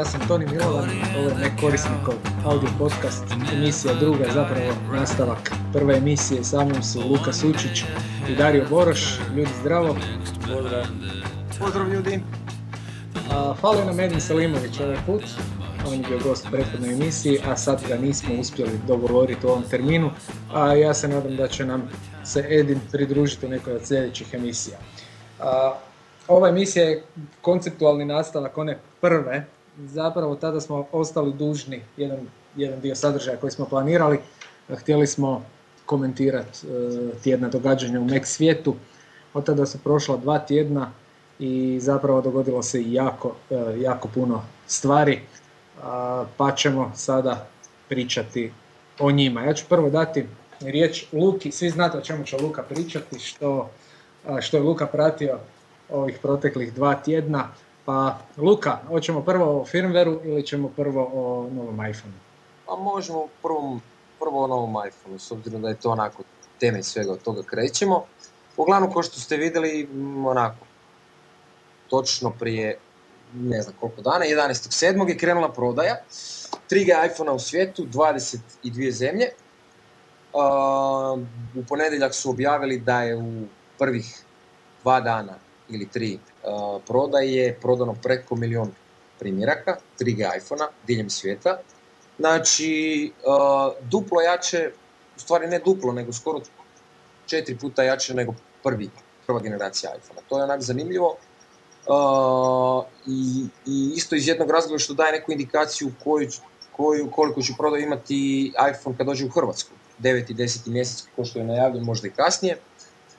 [0.00, 0.88] ja sam Toni Milovan,
[1.18, 2.14] ovo je nekorisnikov
[2.44, 7.84] audio podcast, emisija druga, zapravo nastavak prve emisije, sa mnom su Luka Sučić
[8.28, 9.96] i Dario Boroš, ljudi zdravo.
[10.48, 10.84] Pozdrav.
[11.58, 12.20] Pozdrav ljudi.
[13.30, 15.22] A, fali nam Edin Salimović ovaj put,
[15.86, 19.62] on je bio gost u prethodnoj emisiji, a sad ga nismo uspjeli dogovoriti u ovom
[19.70, 20.10] terminu,
[20.52, 21.88] a ja se nadam da će nam
[22.24, 24.78] se Edin pridružiti u nekoj od sljedećih emisija.
[25.40, 25.74] A,
[26.28, 27.02] ova emisija je
[27.40, 29.46] konceptualni nastavak one prve,
[29.86, 32.18] zapravo tada smo ostali dužni jedan,
[32.56, 34.18] jedan dio sadržaja koji smo planirali,
[34.68, 35.44] htjeli smo
[35.86, 36.70] komentirati e,
[37.22, 38.74] tjedna događanja u Mek svijetu,
[39.34, 40.90] od tada su prošla dva tjedna
[41.38, 45.20] i zapravo dogodilo se jako, e, jako puno stvari,
[46.36, 47.46] pa ćemo sada
[47.88, 48.52] pričati
[48.98, 49.42] o njima.
[49.42, 50.26] Ja ću prvo dati
[50.60, 53.70] riječ Luki, svi znate o čemu će Luka pričati, što,
[54.40, 55.38] što je Luka pratio
[55.90, 57.48] ovih proteklih dva tjedna.
[57.90, 62.18] Pa Luka, hoćemo prvo o firmwareu ili ćemo prvo o novom iPhoneu?
[62.66, 63.80] Pa možemo prvo,
[64.18, 66.22] prvo o novom iPhoneu, s obzirom da je to onako
[66.60, 68.04] temelj svega od toga krećemo.
[68.56, 70.66] Uglavnom, kao što ste vidjeli, m, onako,
[71.88, 72.78] točno prije
[73.34, 75.08] ne znam koliko dana, 11.7.
[75.08, 75.96] je krenula prodaja.
[76.70, 79.26] 3G iPhonea u svijetu, 22 zemlje.
[80.32, 81.20] Uh,
[81.54, 83.46] u ponedjeljak su objavili da je u
[83.78, 84.24] prvih
[84.82, 85.34] dva dana
[85.68, 86.18] ili tri
[86.86, 88.72] prodaje prodano preko milijun
[89.18, 91.58] primjeraka 3G iPhonea diljem svijeta.
[92.18, 94.72] Znači, uh, duplo jače,
[95.16, 96.40] u stvari ne duplo, nego skoro
[97.26, 98.90] četiri puta jače nego prvi,
[99.26, 100.22] prva generacija iPhonea.
[100.28, 101.16] To je onak zanimljivo.
[101.86, 107.82] Uh, i, I isto iz jednog razloga što daje neku indikaciju koju, koliko će prodaju
[107.82, 109.70] imati iPhone kad dođe u Hrvatsku.
[110.00, 110.30] 9.
[110.30, 110.68] i 10.
[110.68, 112.58] mjesec, kao što je najavljen, možda i kasnije.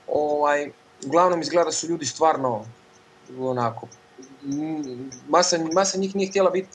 [0.08, 0.70] Ovaj,
[1.06, 2.64] uglavnom izgleda da su ljudi stvarno
[3.38, 3.88] onako,
[5.28, 6.68] masa, masa njih nije htjela biti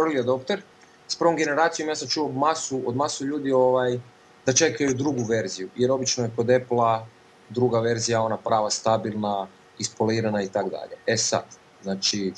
[0.00, 0.62] early adopter,
[1.08, 4.00] s prvom generacijom ja sam čuo masu, od masu ljudi ovaj,
[4.46, 7.06] da čekaju drugu verziju, jer obično je kod Apple-a
[7.48, 9.46] druga verzija ona prava, stabilna,
[9.78, 10.96] ispolirana i tako dalje.
[11.06, 11.44] E sad,
[11.82, 12.32] znači,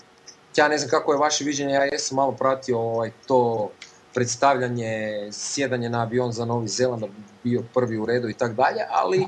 [0.56, 3.70] ja ne znam kako je vaše viđenje, ja jesam malo pratio ovaj, to
[4.14, 7.14] predstavljanje, sjedanje na avion za Novi Zeland, da bi
[7.44, 9.26] bio prvi u redu i tako dalje, ali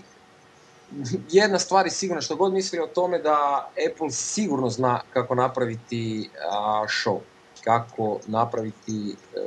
[1.30, 6.30] jedna stvar je sigurna, što god mislili o tome da Apple sigurno zna kako napraviti
[6.50, 7.18] a, show,
[7.64, 9.38] kako napraviti e,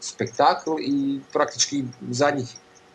[0.00, 2.48] spektakl i praktički zadnjih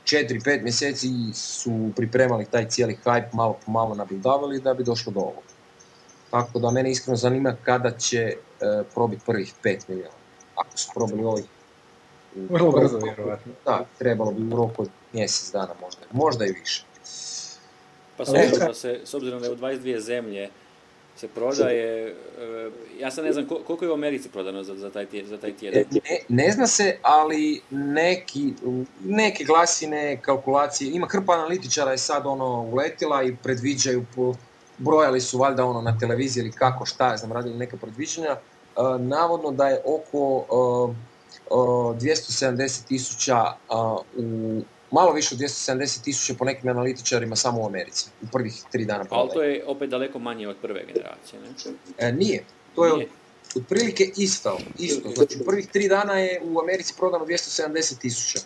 [0.06, 5.19] 4-5 mjeseci su pripremali taj cijeli hype, malo po malo nabildavali da bi došlo do
[5.19, 5.44] ovog.
[6.31, 8.36] Tako da mene iskreno zanima kada će e,
[8.94, 10.16] probiti prvih 5 milijuna.
[10.56, 11.46] Ako su probili ovih
[12.36, 13.53] Vrlo brzo, vjerovatno.
[13.66, 16.86] Da, trebalo bi u roku od mjesec dana možda, možda i više.
[18.26, 20.50] Pa s obzirom, da se, s obzirom da je u 22 zemlje
[21.16, 22.14] se prodaje, e,
[23.00, 25.54] ja sad ne znam kol- koliko je u Americi prodano za, za, taj, za taj
[25.54, 25.82] tjedan.
[25.82, 28.54] E, Ne, ne zna se, ali neki,
[29.06, 34.06] neke glasine, kalkulacije, ima hrpa analitičara je sad ono uletila i predviđaju,
[34.78, 38.40] brojali su valjda ono na televiziji ili kako, šta ja znam, radili neka predviđanja, e,
[39.00, 40.46] navodno da je oko
[40.90, 40.94] e,
[41.46, 43.44] e, 270 tisuća
[44.18, 44.62] u
[44.94, 49.06] malo više od 270 tisuća po nekim analitičarima samo u Americi, u prvih tri dana
[49.09, 51.48] Ali to je opet daleko manje od prve generacije, ne?
[51.98, 52.44] E, nije,
[52.76, 53.08] to je Nije.
[53.56, 55.09] otprilike isto, isto.
[55.16, 58.40] Znači, u prvih tri dana je u Americi prodano 270 tisuća.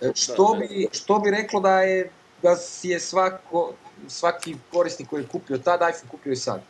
[0.00, 2.10] E, Što bi, što bi reklo da je,
[2.42, 3.72] da si je svako,
[4.08, 6.60] svaki korisnik koji je kupio tad iPhone kupio i sad.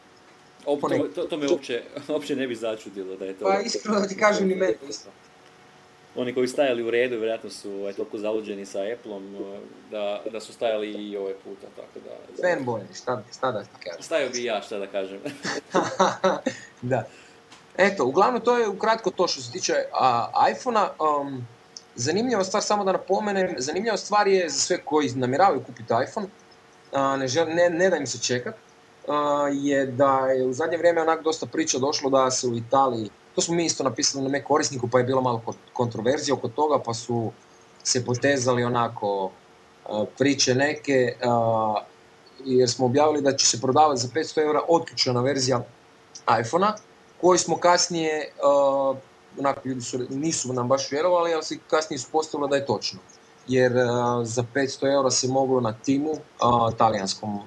[0.67, 1.15] O, to, Ponekad.
[1.15, 3.45] to, to me uopće, uopće ne bi začudilo da je to...
[3.45, 5.11] Pa iskreno da ti kažem ni meni isto.
[6.19, 9.37] Oni koji stajali u redu, vjerojatno su ovaj, toliko zaluđeni sa Appleom
[9.91, 12.43] da, da su stajali i ovaj puta, tako da...
[12.49, 14.03] Fanboy, šta, šta da ti kažem.
[14.03, 15.19] Stajao bi ja, šta da kažem.
[16.93, 17.05] da.
[17.77, 20.91] Eto, uglavnom to je ukratko to što se tiče a, iPhona.
[21.21, 21.47] Um,
[21.95, 26.27] zanimljiva stvar, samo da napomenem, zanimljiva stvar je za sve koji namjeravaju kupiti iPhone,
[26.93, 28.55] a, ne, žel, ne, ne da im se čekat,
[29.09, 33.11] a, je da je u zadnje vrijeme onak dosta priča došlo da se u Italiji,
[33.35, 36.49] to smo mi isto napisali na Mac korisniku pa je bilo malo kon- kontroverzije oko
[36.49, 37.33] toga pa su
[37.85, 39.31] se potezali onako
[39.89, 41.75] a, priče neke a,
[42.45, 45.65] jer smo objavili da će se prodavati za 500 eura otključena verzija
[46.41, 46.75] iPhona,
[47.21, 48.33] koji smo kasnije,
[48.91, 48.97] uh,
[49.39, 53.01] onako ljudi su, nisu nam baš vjerovali, ali se kasnije su postavili da je točno.
[53.49, 53.73] Jer
[54.23, 56.13] za 500 eura se moglo na Timu,
[56.77, 57.41] talijanskom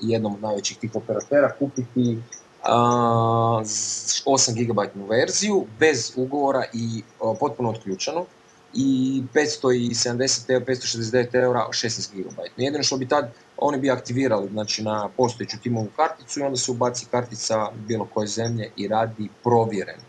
[0.00, 2.18] jednom od najvećih tih operatera, kupiti
[2.64, 4.78] 8 GB
[5.10, 7.02] verziju bez ugovora i
[7.40, 8.26] potpuno otključenu
[8.74, 12.38] i 570 eura, 569 eura 16 GB.
[12.56, 16.70] Jedino što bi tad oni bi aktivirali znači, na postojeću timovu karticu i onda se
[16.70, 20.02] ubaci kartica bilo koje zemlje i radi provjereno.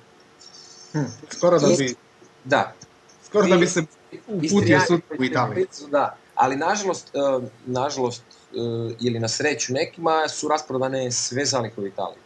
[0.91, 1.95] Hm, skoro da bi...
[2.43, 2.73] Da.
[3.25, 3.83] Skoro da bi se
[4.27, 5.65] uputio sutra u Italiji.
[5.91, 11.87] Da, ali nažalost, uh, nažalost uh, ili na sreću nekima su rasprodane sve zalihe u
[11.87, 12.19] Italiji.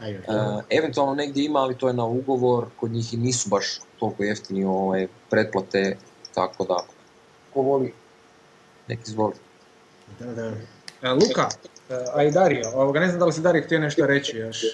[0.00, 4.24] Uh, eventualno negdje ima, ali to je na ugovor, kod njih i nisu baš toliko
[4.24, 5.96] jeftini ovaj, pretplate,
[6.34, 6.86] tako da,
[7.54, 7.94] ko voli,
[8.88, 9.34] nek izvoli.
[10.18, 10.52] Da, da.
[11.12, 11.48] Luka,
[12.14, 14.64] a i Dario, ovoga, ne znam da li si Dario htio nešto reći još.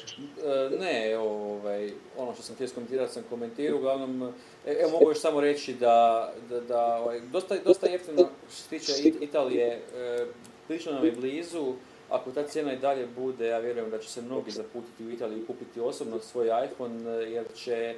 [0.80, 4.32] Ne, ovaj, ono što sam htio skomentirati sam komentirao, uglavnom,
[4.66, 8.68] e, evo mogu još samo reći da, da, da ovaj, dosta, dosta jeftino što se
[8.68, 10.26] tiče Italije, e,
[10.66, 11.74] prilično nam je blizu,
[12.10, 15.38] ako ta cijena i dalje bude, ja vjerujem da će se mnogi zaputiti u Italiji
[15.38, 17.94] i kupiti osobno svoj iPhone, jer će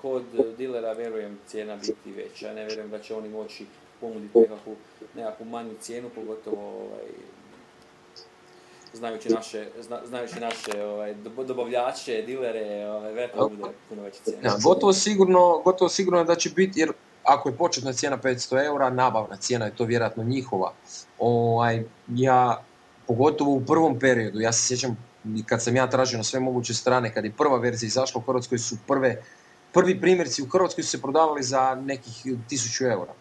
[0.00, 0.22] kod
[0.58, 2.52] dilera, vjerujem, cijena biti veća.
[2.52, 3.66] Ne vjerujem da će oni moći
[4.00, 4.76] ponuditi nekakvu,
[5.14, 7.06] nekakvu manju cijenu, pogotovo ovaj,
[8.92, 11.14] znajući naše, zna, znajući naše ovaj,
[11.46, 14.48] dobavljače, dilere, ovaj, vjerojatno bude puno veća cijena.
[14.48, 16.92] Ja, gotovo sigurno, gotovo sigurno da će biti, jer
[17.22, 20.72] ako je početna cijena 500 eura, nabavna cijena je to vjerojatno njihova.
[21.18, 22.64] Ovaj, ja
[23.08, 24.96] pogotovo u prvom periodu, ja se sjećam
[25.46, 28.58] kad sam ja tražio na sve moguće strane, kad je prva verzija izašla u Hrvatskoj
[28.58, 29.22] su prve,
[29.72, 33.12] prvi primjerci u Hrvatskoj su se prodavali za nekih 1000 eura.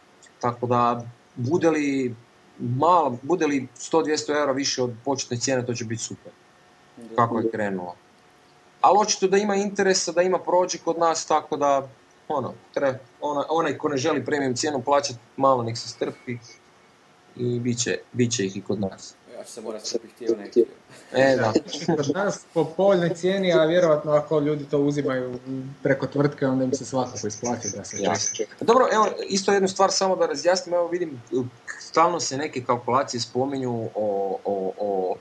[0.42, 1.06] Tako da
[1.36, 2.16] bude li
[2.60, 6.32] malo, bude li 100-200 eura više od početne cijene, to će biti super.
[7.16, 7.96] Kako je krenulo.
[8.82, 11.88] Ali očito da ima interesa, da ima prođe kod nas, tako da
[12.28, 16.38] ono, treba, ona, onaj ko ne želi premium cijenu plaćati, malo nek se strpi
[17.36, 19.82] i bit će, bit će ih i kod nas ja ću se morat
[20.16, 20.66] htio neki.
[21.14, 21.54] E, da.
[21.86, 25.40] Kod nas po povoljnoj cijeni, a vjerojatno ako ljudi to uzimaju
[25.84, 28.14] preko tvrtke, onda im se svakako isplati da se ja.
[28.62, 31.22] Dobro, evo, isto jednu stvar samo da razjasnim, evo vidim,
[31.80, 35.16] stalno se neke kalkulacije spominju o, o, o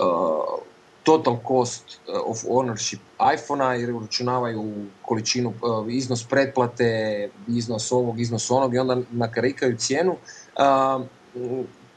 [0.00, 0.60] uh,
[1.02, 2.98] total cost of ownership
[3.34, 10.16] iPhone-a jer uračunavaju količinu, uh, iznos pretplate, iznos ovog, iznos onog i onda nakarikaju cijenu.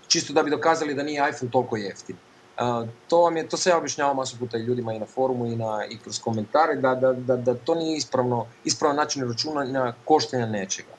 [0.08, 2.16] Čisto da bi dokazali da nije iPhone toliko jeftin.
[2.58, 5.46] Uh, to vam je, to se ja objašnjavam masu puta i ljudima i na forumu
[5.46, 9.94] i, na, i kroz komentare, da, da, da, da to nije ispravno, ispravan način računanja
[10.06, 10.96] koštanja nečega.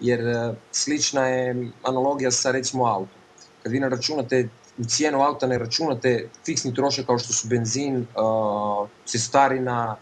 [0.00, 3.18] Jer uh, slična je analogija sa recimo autom.
[3.62, 4.48] Kad vi ne računate
[4.78, 9.96] u cijenu auta ne računate fiksni trošak kao što su benzin, uh, cestarina,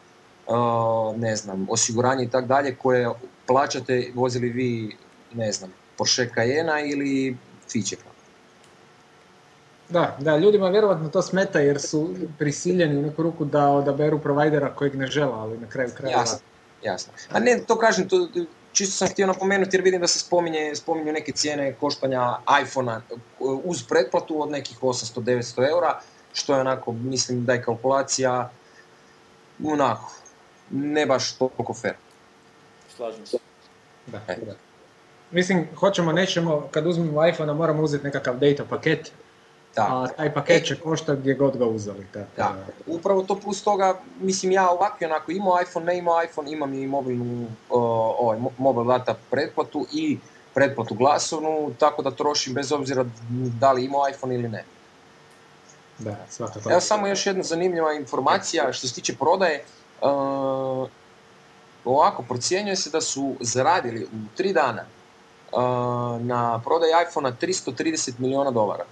[0.46, 3.08] uh, ne znam, osiguranje i tako dalje koje
[3.46, 4.96] plaćate vozili vi,
[5.34, 7.36] ne znam, Porsche Cayenne ili
[7.72, 8.17] Fičeka.
[9.88, 14.74] Da, da, ljudima vjerovatno to smeta jer su prisiljeni u neku ruku da odaberu provajdera
[14.74, 16.20] kojeg ne žele, ali na kraju krajeva...
[16.20, 16.38] Jasno,
[16.82, 17.12] jasno.
[17.30, 18.28] A ne, to kažem, to,
[18.72, 23.00] čisto sam htio napomenuti jer vidim da se spominje, spominju neke cijene koštanja iPhone-a
[23.40, 26.00] uz pretplatu od nekih 800-900 eura,
[26.32, 28.50] što je onako, mislim da je kalkulacija
[29.64, 30.12] onako,
[30.70, 31.94] ne baš toliko fair.
[32.96, 33.38] Slažem se.
[34.06, 34.36] Da, e.
[34.46, 34.54] da.
[35.30, 39.12] Mislim, hoćemo, nećemo, kad uzmemo iPhone-a moramo uzeti nekakav data paket,
[39.78, 40.02] da.
[40.02, 42.06] a taj paket će koštati gdje god ga uzeli.
[42.12, 42.26] Tako.
[42.36, 42.54] Da.
[42.86, 46.86] Upravo to plus toga, mislim ja ovako onako imao iPhone, ne imao iPhone, imam i
[46.86, 50.18] mobilnu, ovaj, mobil data pretplatu i
[50.54, 53.04] pretplatu glasovnu, tako da trošim bez obzira
[53.60, 54.64] da li imao iPhone ili ne.
[55.98, 56.70] Da, svakako.
[56.70, 59.64] Evo samo još jedna zanimljiva informacija što se tiče prodaje.
[60.00, 60.88] Uh,
[61.84, 64.84] ovako, procjenjuje se da su zaradili u tri dana
[65.52, 65.60] uh,
[66.20, 68.84] na prodaj iPhone-a 330 milijuna dolara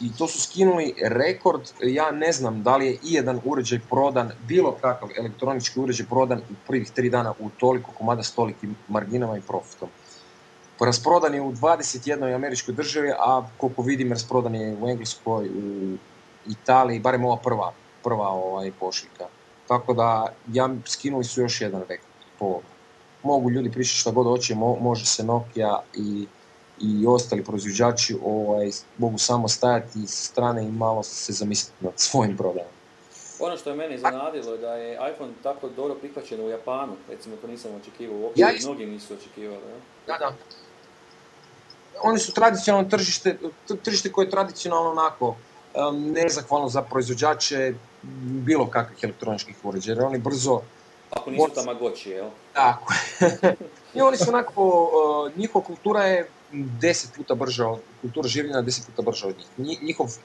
[0.00, 4.30] i to su skinuli rekord, ja ne znam da li je i jedan uređaj prodan,
[4.48, 9.36] bilo kakav elektronički uređaj prodan u prvih tri dana u toliko komada s tolikim marginama
[9.36, 9.88] i profitom.
[10.80, 12.34] Rasprodan je u 21.
[12.34, 15.96] američkoj državi, a koliko vidim rasprodan je u Engleskoj, u
[16.48, 19.24] Italiji, barem ova prva, prva ovaj, pošiljka.
[19.68, 22.12] Tako da, ja, skinuli su još jedan rekord.
[22.38, 22.60] Po,
[23.22, 26.26] mogu ljudi pričati što god hoće, može se Nokia i
[26.80, 32.36] i ostali proizvođači ovaj, mogu samo stajati sa strane i malo se zamisliti nad svojim
[32.36, 32.72] problemom.
[33.40, 37.36] Ono što je mene iznenadilo je da je iPhone tako dobro prihvaćen u Japanu, recimo
[37.36, 39.62] to nisam očekivao uopće, ja mnogi nisu očekivali.
[39.64, 39.80] Ne?
[40.06, 40.32] Da, da.
[42.02, 43.38] Oni su tradicionalno tržište,
[43.82, 45.36] tržište koje je tradicionalno onako
[45.92, 47.74] nezahvalno za proizvođače
[48.22, 50.60] bilo kakvih elektroničkih uređaja, jer oni brzo...
[51.10, 52.28] Ako nisu Tamagotchi, jel?
[52.52, 52.92] Tako.
[53.94, 54.90] I oni su onako,
[55.36, 59.82] njihova kultura je deset puta brža od, kultura življenja deset puta brža od njih.
[59.82, 60.16] Njihov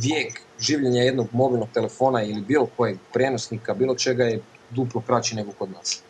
[0.00, 5.52] vijek življenja jednog mobilnog telefona ili bilo kojeg prenosnika, bilo čega je duplo kraći nego
[5.58, 6.00] kod nas.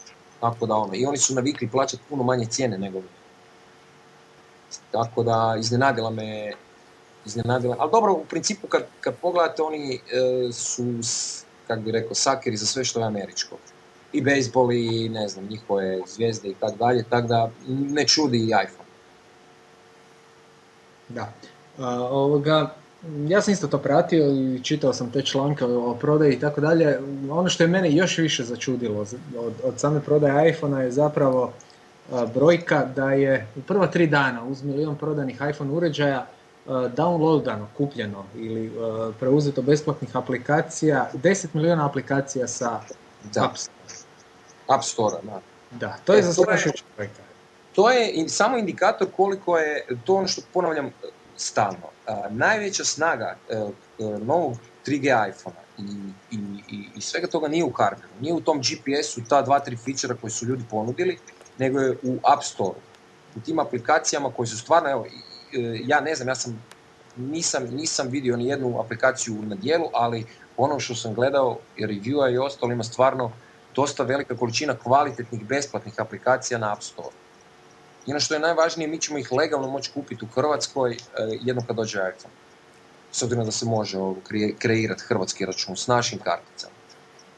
[0.40, 3.02] Tako da ono, i oni su navikli plaćati puno manje cijene nego.
[4.90, 6.52] Tako da iznenadila me,
[7.26, 10.85] iznenadila, ali dobro, u principu kad, kad pogledate oni e, su,
[11.66, 13.57] kako bi rekao, sakeri za sve što je američko.
[14.12, 18.47] i bejsbol i ne znam, njihove zvijezde i tako dalje, tako da ne čudi i
[18.47, 18.89] iPhone.
[21.14, 21.33] Da.
[22.11, 22.71] ovoga,
[23.29, 26.99] ja sam isto to pratio i čitao sam te članke o prodaji i tako dalje.
[27.31, 29.00] Ono što je mene još više začudilo
[29.38, 31.52] od, od same prodaje iPhona je zapravo
[32.35, 36.26] brojka da je u prva tri dana uz milion prodanih iPhone uređaja
[36.67, 38.73] downloadano, kupljeno ili
[39.21, 42.81] preuzeto besplatnih aplikacija, 10 miliona aplikacija sa
[43.35, 43.45] da.
[43.45, 43.75] App Store.
[44.69, 45.40] App Store, da.
[45.71, 46.71] Da, to je e, za brojka.
[47.75, 50.91] To je samo indikator koliko je, to ono što ponavljam
[51.37, 51.89] stalno,
[52.31, 53.65] najveća snaga e, e,
[54.19, 56.37] novog 3G iPhone-a i,
[56.71, 60.15] i, i, svega toga nije u hardwareu, nije u tom GPS-u ta dva, tri feature
[60.21, 61.19] koji su ljudi ponudili,
[61.59, 62.79] nego je u App Store.
[63.37, 65.07] U tim aplikacijama koje su stvarno, evo,
[65.85, 66.65] ja ne znam, ja sam,
[67.17, 72.39] nisam, nisam vidio ni jednu aplikaciju na dijelu, ali ono što sam gledao, reviewa i
[72.39, 73.33] ostalo, ima stvarno
[73.75, 77.15] dosta velika količina kvalitetnih besplatnih aplikacija na App Store.
[78.07, 80.97] I ono što je najvažnije, mi ćemo ih legalno moći kupiti u Hrvatskoj e,
[81.42, 82.35] jednom kad dođe iPhone.
[83.12, 83.99] S obzirom da se može
[84.59, 86.73] kreirati hrvatski račun s našim karticama.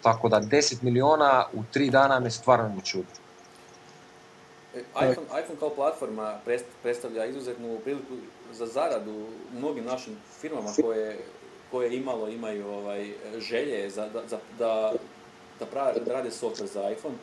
[0.02, 3.06] Tako da 10 miliona u tri dana me stvarno ne čudi.
[4.74, 6.38] E, iPhone, iPhone kao platforma
[6.82, 8.14] predstavlja izuzetnu priliku
[8.52, 11.18] za zaradu mnogim našim firmama koje,
[11.70, 14.92] koje imalo imaju ovaj, želje za, da, da
[15.64, 17.14] da, pravi, da rade software za iPhone.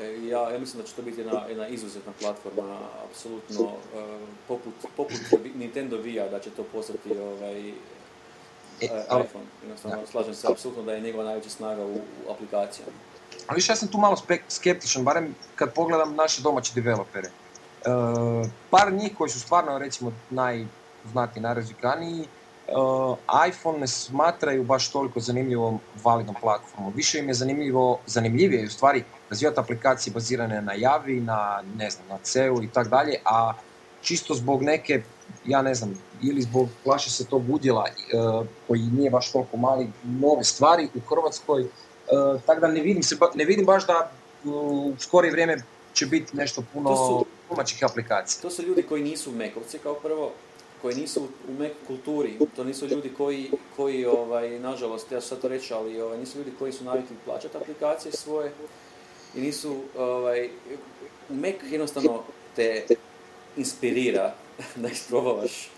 [0.00, 2.78] E, ja, ja mislim da će to biti jedna, jedna izuzetna platforma,
[3.10, 4.18] apsolutno e,
[4.48, 5.16] poput, poput
[5.54, 7.74] Nintendo Via, da će to postati ovaj, e,
[9.04, 9.46] iPhone.
[9.62, 12.92] Jednostavno, slažem se apsolutno da je njegova najveća snaga u, u aplikacijama.
[13.46, 14.16] Ali više ja sam tu malo
[14.48, 17.30] skeptičan, barem kad pogledam naše domaće developere.
[18.70, 22.37] par njih koji su stvarno recimo najznatniji, najrazvikaniji, uh,
[23.48, 26.92] iPhone ne smatraju baš toliko zanimljivom validnom platformom.
[26.96, 32.08] Više im je zanimljivo, zanimljivije u stvari razvijati aplikacije bazirane na Javi, na ne znam,
[32.08, 33.52] na CEU i tako dalje, a
[34.02, 35.02] čisto zbog neke,
[35.46, 39.90] ja ne znam, ili zbog plaše se tog udjela uh, koji nije baš toliko mali,
[40.04, 44.10] nove stvari u Hrvatskoj, uh, tako da ne vidim, se, ne vidim baš da
[44.44, 48.42] u skorije vrijeme će biti nešto puno domaćih aplikacija.
[48.42, 50.32] To su ljudi koji nisu mekovci kao prvo,
[50.82, 55.48] koji nisu u mek kulturi, to nisu ljudi koji, koji ovaj, nažalost, ja sad to
[55.48, 58.52] reći, ali ovaj, nisu ljudi koji su navikli plaćati aplikacije svoje
[59.34, 60.50] i nisu, ovaj,
[61.28, 62.22] Mac jednostavno
[62.56, 62.84] te
[63.56, 64.34] inspirira
[64.82, 65.70] da isprobavaš.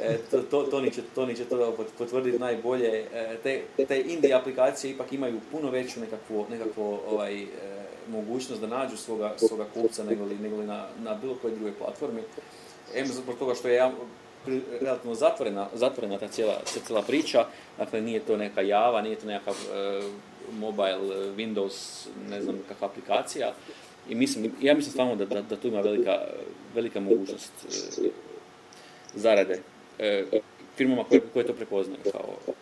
[0.00, 1.02] E, to, to, Toni će,
[1.36, 3.06] će to potvrditi najbolje.
[3.12, 7.46] E, te, te indie aplikacije ipak imaju puno veću nekakvu, nekakvu ovaj, e,
[8.08, 11.74] mogućnost da nađu svoga, svoga kupca nego li, nego li na, na bilo kojoj drugoj
[11.74, 12.22] platformi.
[12.94, 13.90] Em zbog toga što je
[14.80, 17.46] relativno zatvorena, zatvorena ta cijela, cijela priča,
[17.78, 20.04] dakle nije to neka Java, nije to nekakav uh,
[20.58, 23.52] mobile, Windows, ne znam kakva aplikacija.
[24.08, 26.18] I mislim, ja mislim stvarno da, da, da tu ima velika,
[26.74, 28.04] velika mogućnost uh,
[29.14, 29.60] zarade
[29.98, 30.40] uh,
[30.76, 32.54] firmama koje, koje to prepoznaju kao,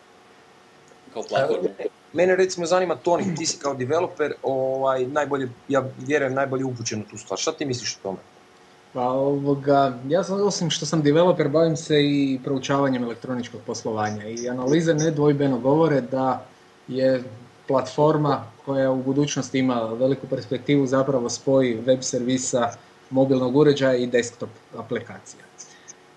[1.13, 1.69] kao platformu.
[2.13, 7.09] Mene recimo zanima Toni, ti si kao developer, ovaj, najbolje, ja vjerujem najbolje upućen u
[7.09, 7.39] tu stvar.
[7.39, 8.17] Šta ti misliš o tome?
[8.95, 14.49] Pa ovoga, ja sam, osim što sam developer, bavim se i proučavanjem elektroničkog poslovanja i
[14.49, 16.45] analize nedvojbeno govore da
[16.87, 17.23] je
[17.67, 22.69] platforma koja u budućnosti ima veliku perspektivu zapravo spoji web servisa,
[23.09, 25.43] mobilnog uređaja i desktop aplikacija.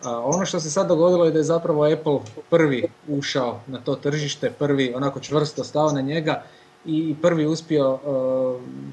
[0.04, 2.18] ono što se sad dogodilo je da je zapravo Apple
[2.50, 6.42] prvi ušao na to tržište, prvi onako čvrsto stao na njega
[6.84, 7.98] i prvi uspio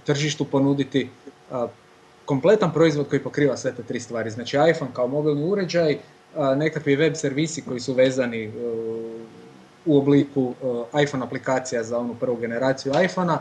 [0.05, 1.09] tržištu ponuditi
[2.25, 4.29] kompletan proizvod koji pokriva sve te tri stvari.
[4.29, 5.97] Znači iPhone kao mobilni uređaj,
[6.55, 8.51] nekakvi web servisi koji su vezani e,
[9.85, 10.53] u obliku
[10.93, 13.39] e, iPhone aplikacija za onu prvu generaciju iPhonea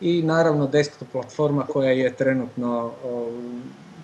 [0.00, 2.92] i naravno desktop platforma koja je trenutno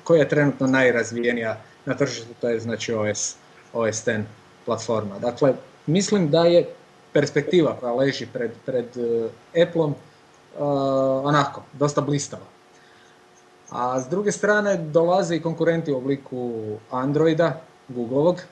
[0.05, 3.37] koja je trenutno najrazvijenija na tržištu, to je znači OS,
[3.73, 4.21] OS X
[4.67, 5.19] platforma.
[5.19, 5.55] Dakle,
[5.87, 6.69] mislim da je
[7.13, 9.29] perspektiva koja leži pred, pred e,
[9.63, 9.95] Appleom
[11.25, 12.60] onako, dosta blistava.
[13.71, 16.53] A s druge strane dolaze i konkurenti u obliku
[16.91, 18.43] Androida, Googleovog,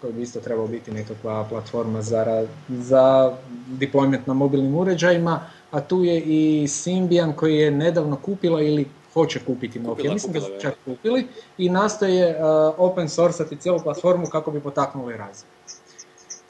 [0.00, 3.32] koji bi isto trebao biti nekakva platforma za, za
[3.68, 9.40] deployment na mobilnim uređajima, a tu je i Symbian koji je nedavno kupila ili hoće
[9.46, 11.26] kupiti Nokia, mislim da su čak kupili
[11.58, 15.50] i nastoje uh, open sourceati cijelu platformu kako bi potaknuli razvoj.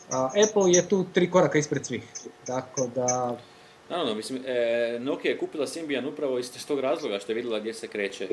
[0.09, 2.03] Uh, Apple je tu tri koraka ispred svih,
[2.47, 3.37] tako da
[3.91, 7.75] Naravno, mislim, e, Nokia je kupila Symbian upravo iz tog razloga što je vidjela gdje
[7.75, 8.29] se kreće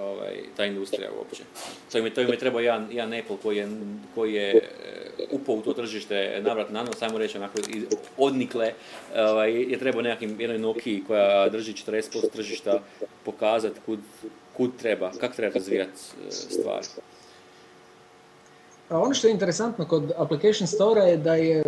[0.00, 1.42] ovaj, ta industrija uopće.
[1.92, 3.68] To im to im je trebao jedan, jedan Apple koji je,
[4.14, 4.60] koji je e,
[5.30, 7.58] upao u to tržište navrat na nos, ajmo reći onako
[8.16, 8.72] odnikle,
[9.16, 12.82] ovaj, je trebao nekakvim jednoj Nokia koja drži 40% tržišta
[13.24, 13.98] pokazati kud,
[14.56, 16.86] kud treba, kako treba razvijati e, stvari.
[18.88, 21.64] A ono što je interesantno kod Application Store je da je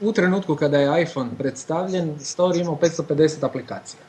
[0.00, 4.00] u trenutku kada je iPhone predstavljen, Store imao 550 aplikacija.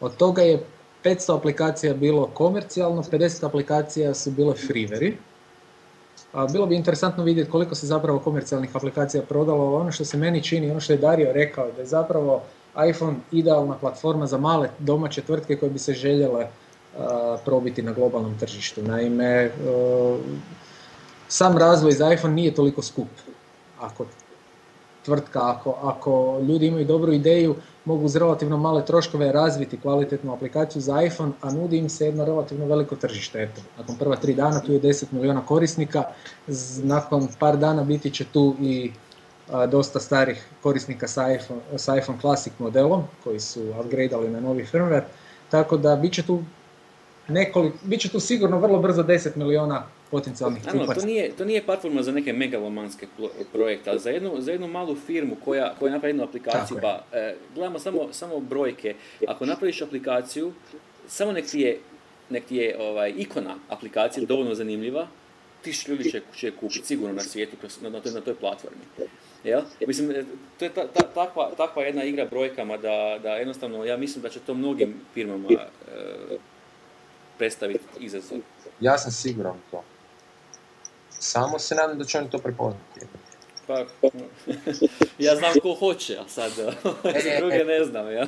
[0.00, 0.62] Od toga je
[1.04, 5.12] 500 aplikacija bilo komercijalno, 50 aplikacija su bile freeware
[6.32, 9.76] a bilo bi interesantno vidjeti koliko se zapravo komercijalnih aplikacija prodalo.
[9.76, 12.42] Ono što se meni čini, ono što je Dario rekao, da je zapravo
[12.90, 16.46] iPhone idealna platforma za male domaće tvrtke koje bi se željele
[17.44, 18.82] probiti na globalnom tržištu.
[18.82, 19.50] Naime,
[21.28, 23.08] sam razvoj za iPhone nije toliko skup.
[23.80, 24.06] Ako
[25.04, 27.54] tvrtka, ako, ako ljudi imaju dobru ideju,
[27.84, 32.24] mogu uz relativno male troškove razviti kvalitetnu aplikaciju za iPhone, a nudi im se jedno
[32.24, 33.42] relativno veliko tržište.
[33.42, 36.02] Eto, nakon prva tri dana tu je 10 milijuna korisnika,
[36.82, 38.92] nakon par dana biti će tu i
[39.68, 45.02] dosta starih korisnika sa iPhone, sa iPhone Classic modelom, koji su upgradeali na novi firmware,
[45.50, 46.42] tako da bit će tu
[47.28, 51.00] nekoliko, bit će tu sigurno vrlo brzo 10 milijuna potencijalnih kupaca.
[51.00, 53.06] to nije, to nije platforma za neke megalomanske
[53.52, 57.34] projekte, ali za jednu, za jednu malu firmu koja, koja napravi jednu aplikaciju, pa e,
[57.54, 58.94] gledamo samo, samo brojke.
[59.28, 60.52] Ako napraviš aplikaciju,
[61.08, 61.78] samo nek ti je,
[62.30, 65.08] nek ti je ovaj, ikona aplikacije dovoljno zanimljiva,
[65.62, 68.80] tiš ljudi će, će kupiti sigurno na svijetu na, na, toj, na toj platformi.
[69.44, 69.60] Jel?
[69.86, 70.24] Mislim, e,
[70.58, 74.28] to je ta, ta, takva, takva jedna igra brojkama da, da jednostavno ja mislim da
[74.28, 75.66] će to mnogim firmama e,
[77.38, 78.38] predstaviti izazov.
[78.80, 79.84] Ja sam siguran to.
[81.20, 83.00] Samo se nadam da će oni to prepoznati.
[83.66, 83.78] Pa,
[85.26, 86.52] ja znam ko hoće, a sad
[87.26, 87.64] e, druge e.
[87.64, 88.26] ne znam, ja.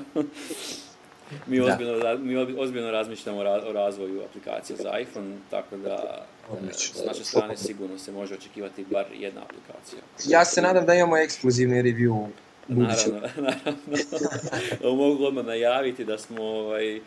[1.47, 6.27] Mi ozbiljno, mi ozbiljno razmišljamo o razvoju aplikacije za iPhone, tako da
[6.69, 10.03] e, s naše strane sigurno se može očekivati bar jedna aplikacija.
[10.25, 12.27] Ja se nadam da imamo ekskluzivni review
[12.69, 14.97] Naravno, naravno.
[14.97, 17.01] Mogu odmah najaviti da smo ovaj,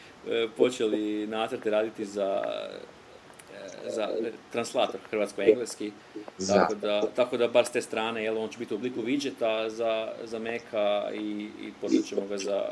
[0.58, 2.44] počeli nacrte raditi za
[3.90, 4.10] za
[4.52, 5.92] translator hrvatsko-engleski,
[6.48, 9.70] tako da, tako da bar s te strane, jel, on će biti u obliku widgeta
[9.70, 12.66] za, za Maca i, i ćemo ga za,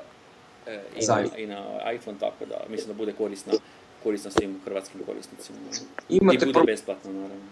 [0.67, 3.53] e, i, na, i, na, iPhone, tako da mislim da bude korisna,
[4.03, 5.57] korisna svim hrvatskim korisnicima.
[6.09, 6.65] Imate I bude prv...
[6.65, 7.45] besplatno, naravno.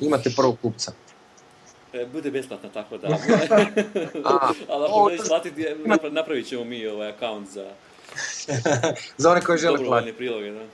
[0.00, 0.92] Imate prvog kupca.
[1.92, 3.08] E, bude besplatno, tako da.
[4.72, 5.66] Ali ako želiš platiti,
[6.10, 7.66] napravit ćemo mi ovaj account za...
[9.16, 10.16] za one koji žele platiti.
[10.16, 10.64] priloge, da.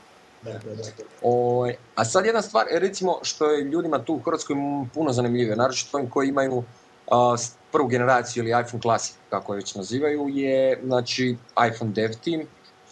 [1.22, 4.57] O, a sad jedna stvar, recimo, što je ljudima tu u Hrvatskoj
[4.94, 6.64] puno zanimljivije, naročito ovim koji imaju
[7.11, 7.37] a,
[7.72, 11.37] prvu generaciju ili iPhone Classic, kako je već nazivaju, je znači,
[11.68, 12.42] iPhone Dev Team,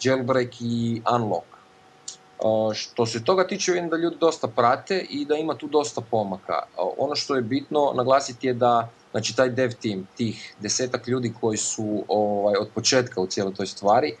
[0.03, 1.47] Jailbreak i Unlock.
[2.73, 6.63] što se toga tiče, vidim da ljudi dosta prate i da ima tu dosta pomaka.
[6.97, 11.57] ono što je bitno naglasiti je da znači, taj dev team, tih desetak ljudi koji
[11.57, 14.17] su ovaj, od početka u cijeloj toj stvari,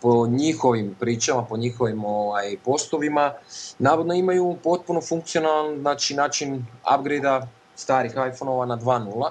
[0.00, 3.32] po njihovim pričama, po njihovim ovaj, postovima,
[3.78, 6.66] navodno imaju potpuno funkcionalan znači, način
[6.98, 7.46] upgrade
[7.76, 9.30] starih iPhone-ova na 2.0,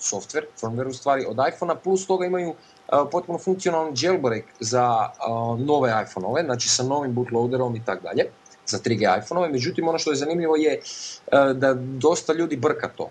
[0.00, 5.60] software, firmware u stvari od iPhone-a, plus toga imaju uh, potpuno funkcionalan jailbreak za uh,
[5.60, 8.30] nove iPhone-ove, znači sa novim bootloaderom i tako dalje,
[8.66, 9.48] za 3G iPhone-ove.
[9.48, 13.10] Međutim, ono što je zanimljivo je uh, da dosta ljudi brka to.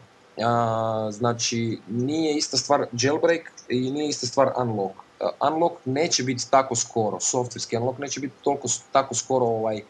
[1.12, 5.03] znači, nije ista stvar jailbreak i nije ista stvar unlock
[5.52, 9.82] unlock neće biti tako skoro, softverski unlock neće biti toliko, tako skoro ovaj,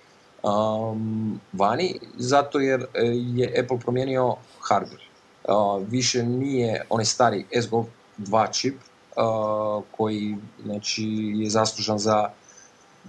[0.43, 4.35] um, vani, zato jer e, je Apple promijenio
[4.69, 5.07] hardware.
[5.43, 7.85] Uh, više nije onaj stari S Gold
[8.17, 11.03] 2 čip uh, koji znači,
[11.35, 12.29] je zaslužan za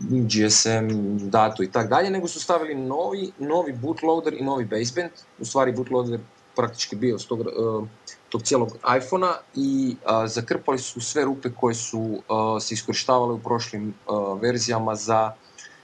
[0.00, 0.88] GSM,
[1.30, 5.10] datu i tako dalje, nego su stavili novi, novi bootloader i novi baseband.
[5.38, 6.20] U stvari bootloader
[6.56, 7.18] praktički bio
[8.34, 8.68] tog cijelog
[8.98, 12.22] iPhona i zakrpali su sve rupe koje su
[12.60, 13.94] se iskorištavale u prošlim
[14.42, 15.32] verzijama za,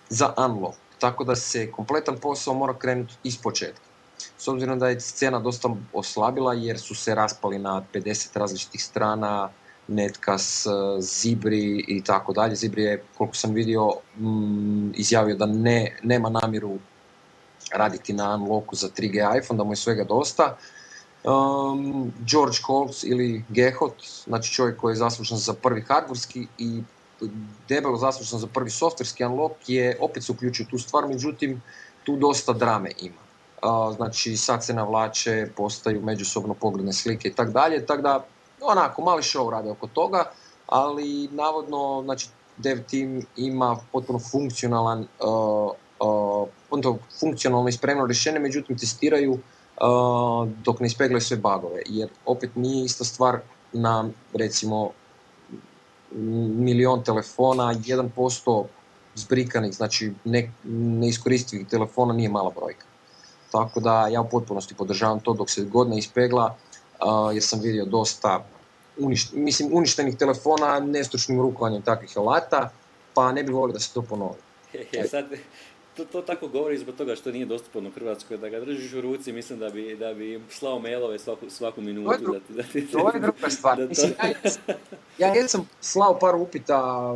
[0.08, 0.76] za unlock.
[0.98, 3.86] Tako da se kompletan posao mora krenuti iz početka.
[4.38, 9.50] S obzirom da je scena dosta oslabila jer su se raspali na 50 različitih strana,
[9.88, 12.56] Netcas, e, Zibri i tako dalje.
[12.56, 16.78] Zibri je, koliko sam vidio, mm, izjavio da ne, nema namjeru
[17.74, 20.56] raditi na unlocku za 3G iPhone, da mu je svega dosta.
[21.24, 26.82] Um, George Colts ili Gehot, znači čovjek koji je zaslužan za prvi hardwarski i
[27.68, 31.62] debelo zaslužan za prvi softverski unlock je opet se uključio tu stvar, međutim
[32.04, 33.20] tu dosta drame ima.
[33.62, 38.26] Uh, znači sad se navlače, postaju međusobno pogledne slike i tako dalje, tako da
[38.60, 40.24] onako mali show rade oko toga,
[40.66, 45.72] ali navodno znači dev team ima potpuno funkcionalan uh,
[46.80, 49.38] uh, funkcionalno i spremno rješenje, međutim testiraju
[50.64, 51.82] dok ne ispeglaju sve bagove.
[51.86, 53.40] Jer opet nije ista stvar
[53.72, 54.90] na recimo
[56.56, 58.64] milion telefona, 1%
[59.14, 62.86] zbrikanih, znači ne, neiskoristivih telefona nije mala brojka.
[63.52, 66.56] Tako da ja u potpunosti podržavam to dok se god ne ispegla,
[67.00, 68.44] uh, jer sam vidio dosta
[69.32, 72.70] mislim, uništenih telefona nestručnim rukovanjem takvih alata,
[73.14, 74.38] pa ne bi volio da se to ponovi.
[75.10, 75.24] Sad,
[76.04, 79.00] to, to tako govori zbog toga što nije dostupno u Hrvatskoj, da ga držiš u
[79.00, 82.24] ruci, mislim da bi, da bi slao mailove svaku, svaku minutu.
[82.24, 83.78] To je, da, da, to je druga stvar.
[83.78, 84.12] Da mislim,
[85.18, 87.14] ja, ja sam slao par upita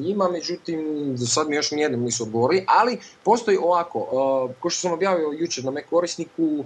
[0.00, 0.80] njima, međutim,
[1.16, 5.36] do sad mi još nijednom nisu odgovorili, ali postoji ovako, uh, ko što sam objavio
[5.38, 6.64] jučer na me korisniku, uh,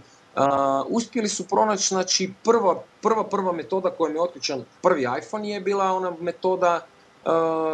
[0.89, 5.93] uspjeli su pronaći, znači prva, prva, prva metoda kojom je otključan prvi iPhone je bila
[5.93, 6.87] ona metoda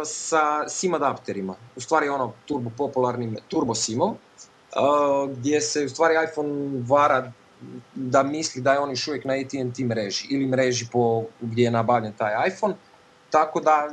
[0.05, 6.15] sa SIM adapterima, u stvari ono turbo popularnim turbo SIMom, uh, gdje se u stvari
[6.29, 7.31] iPhone vara
[7.95, 11.71] da misli da je on još uvijek na AT&T mreži ili mreži po, gdje je
[11.71, 12.75] nabavljen taj iPhone,
[13.29, 13.91] tako da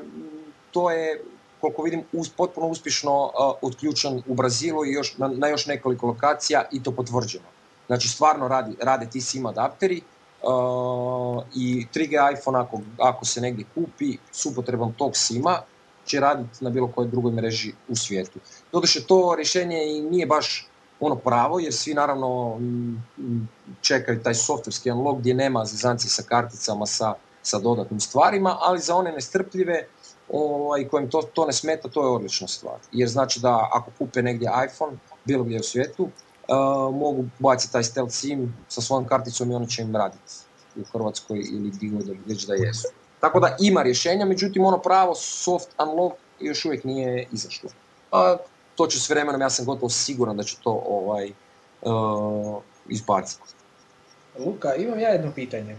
[0.71, 1.25] to je
[1.61, 2.05] koliko vidim
[2.37, 3.31] potpuno uspješno uh,
[3.63, 7.45] otključen u Brazilu i još, na, na još nekoliko lokacija i to potvrđeno.
[7.87, 10.03] Znači stvarno radi, rade ti SIM adapteri,
[10.43, 15.59] Uh, i 3G iPhone ako, ako se negdje kupi s upotrebom tog sima
[16.05, 18.39] će raditi na bilo kojoj drugoj mreži u svijetu.
[18.73, 20.69] Doduše to rješenje i nije baš
[21.01, 23.49] ono pravo jer svi naravno mm,
[23.81, 28.95] čekaju taj softverski unlock gdje nema zezanci sa karticama sa, sa dodatnim stvarima, ali za
[28.95, 29.87] one nestrpljive
[30.33, 32.77] ovaj, kojim to, to ne smeta, to je odlična stvar.
[32.93, 36.09] Jer znači da ako kupe negdje iPhone, bilo gdje u svijetu,
[36.93, 40.35] mogu baciti taj stealth sim sa svojom karticom i oni će im raditi
[40.77, 42.89] u Hrvatskoj ili gdje već da jesu.
[43.21, 47.71] Tako da ima rješenja, međutim ono pravo soft unlock još uvijek nije izašlo.
[48.13, 48.37] A
[48.75, 51.33] to će s vremenom, ja sam gotovo siguran da će to ovaj,
[51.83, 53.43] uh, izbaciti.
[54.39, 55.77] Luka, imam ja jedno pitanje.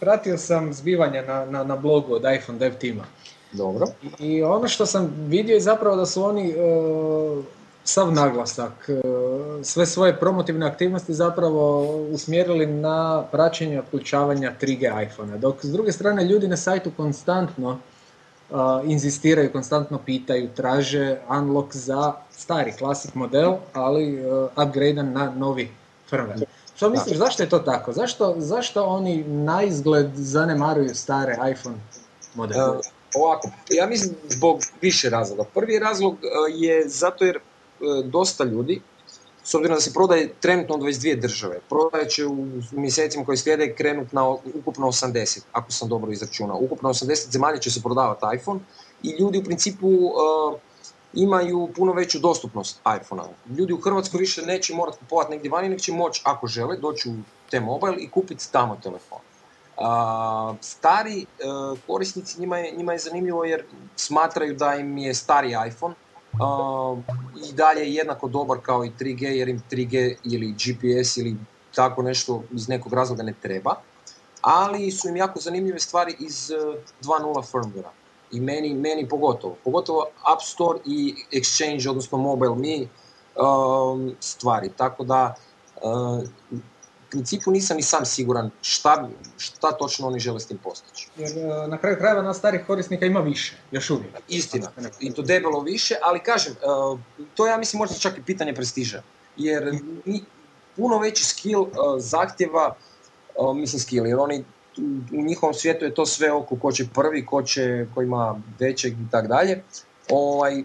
[0.00, 3.04] Pratio sam zbivanja na, na, na blogu od iPhone Dev Tima.
[3.52, 3.86] Dobro.
[4.02, 7.44] I, I ono što sam vidio je zapravo da su oni uh,
[7.84, 9.00] sav naglasak, e,
[9.64, 15.38] sve svoje promotivne aktivnosti zapravo usmjerili na praćenje otključavanja 3G iPhone-a.
[15.38, 17.78] Dok s druge strane ljudi na sajtu konstantno
[18.52, 25.70] uh, inzistiraju, konstantno pitaju, traže unlock za stari klasik model, ali uh, na novi
[26.10, 26.44] firmware.
[26.76, 27.92] Što misliš, zašto je to tako?
[27.92, 31.76] Zašto, zašto oni na izgled zanemaruju stare iPhone
[32.34, 32.68] modele?
[32.68, 32.80] Uh,
[33.14, 35.44] ovako, ja mislim zbog više razloga.
[35.54, 36.16] Prvi razlog
[36.54, 37.38] je zato jer
[38.04, 38.80] dosta ljudi,
[39.44, 43.74] s obzirom da se prodaje trenutno u 22 države, prodaje će u mjesecima koji slijede
[43.74, 46.58] krenut na ukupno 80, ako sam dobro izračunao.
[46.60, 48.60] Ukupno 80 zemalja će se prodavati iPhone
[49.02, 50.58] i ljudi u principu uh,
[51.14, 53.54] imaju puno veću dostupnost iPhone-a.
[53.58, 57.10] Ljudi u Hrvatskoj više neće morati kupovati negdje vani, nego će moći, ako žele, doći
[57.10, 57.14] u
[57.50, 59.18] T-Mobile i kupiti tamo telefon.
[59.76, 61.26] Uh, stari
[61.72, 63.64] uh, korisnici njima je, njima je zanimljivo jer
[63.96, 65.94] smatraju da im je stari iPhone
[67.48, 71.36] i dalje jednako dobar kao i 3G jer im 3G ili GPS ili
[71.74, 73.74] tako nešto iz nekog razloga ne treba.
[74.40, 76.50] Ali su im jako zanimljive stvari iz
[77.02, 77.88] 2.0 e, firmware
[78.32, 79.56] I meni, meni pogotovo.
[79.64, 82.86] Pogotovo App Store i Exchange, odnosno Mobile Me
[83.36, 84.70] um, stvari.
[84.76, 85.34] Tako da
[85.82, 86.22] uh,
[87.12, 91.08] principu nisam ni sam siguran šta, šta točno oni žele s tim postići.
[91.16, 94.14] Jer e, na kraju krajeva nas starih korisnika ima više, još uvijek.
[94.28, 96.56] Istina, i to debelo više, ali kažem, e,
[97.34, 99.02] to ja mislim možda čak i pitanje prestiža.
[99.36, 99.78] Jer
[100.76, 102.76] puno veći skill e, zahtjeva,
[103.54, 104.44] mislim skill, jer oni
[105.12, 108.92] u njihovom svijetu je to sve oko ko će prvi, ko, će, ko ima većeg
[108.92, 109.62] i tako dalje.
[110.10, 110.62] Ovaj,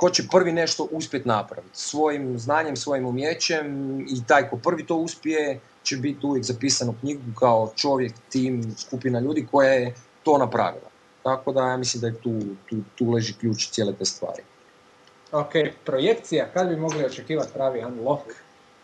[0.00, 1.78] ko će prvi nešto uspjeti napraviti.
[1.78, 6.94] Svojim znanjem, svojim umjećem i taj ko prvi to uspije će biti uvijek zapisan u
[7.00, 10.90] knjigu kao čovjek, tim, skupina ljudi koja je to napravila.
[11.22, 14.42] Tako da ja mislim da je tu, tu, tu leži ključ cijele te stvari.
[15.32, 15.52] Ok,
[15.84, 18.22] projekcija, kad bi mogli očekivati pravi unlock?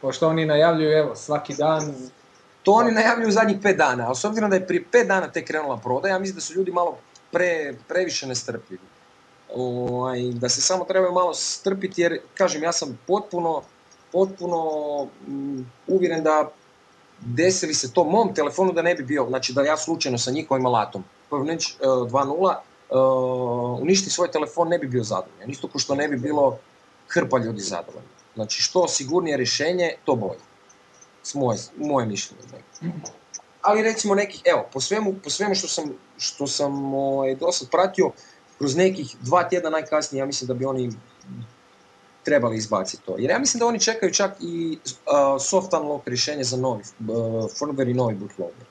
[0.00, 1.94] Pošto oni najavljuju evo svaki dan
[2.62, 5.44] to oni najavljuju zadnjih pet dana, ali s obzirom da je prije pet dana te
[5.44, 6.98] krenula prodaja, ja mislim da su ljudi malo
[7.33, 8.96] pre, previše nestrpljivi
[9.55, 13.63] ovaj, da se samo trebaju malo strpiti jer, kažem, ja sam potpuno,
[14.13, 14.61] potpuno
[15.29, 16.51] mm, uvjeren da
[17.21, 20.67] desili se to mom telefonu da ne bi bio, znači da ja slučajno sa njihovim
[20.67, 22.57] alatom, Pavnić uh, 2.0,
[22.91, 25.51] uh, uništi svoj telefon ne bi bio zadovoljan.
[25.51, 26.59] Isto kao što ne bi bilo
[27.09, 28.09] hrpa ljudi zadovoljni.
[28.35, 30.41] Znači što sigurnije rješenje, to bolje.
[31.23, 32.43] S moje, moje mišljenje.
[33.63, 35.85] Ali recimo nekih, evo, po svemu, po svemu što sam,
[36.19, 38.11] što sam ovaj, do sad pratio,
[38.59, 40.92] kroz nekih dva tjedna najkasnije, ja mislim da bi oni
[42.25, 43.14] trebali izbaciti to.
[43.19, 47.07] Jer ja mislim da oni čekaju čak i uh, soft unlock rješenje za novi, uh,
[47.51, 48.66] firmware i novi bootloader.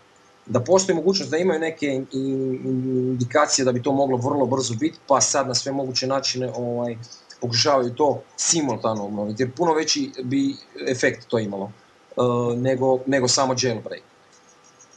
[0.46, 5.22] Da postoji mogućnost da imaju neke indikacije da bi to moglo vrlo brzo biti, pa
[5.22, 6.98] sad na sve moguće načine ovaj,
[7.42, 10.56] pokušavaju to simultano obnoviti, jer puno veći bi
[10.88, 11.72] efekt to imalo
[12.16, 14.04] uh, nego, nego samo jailbreak.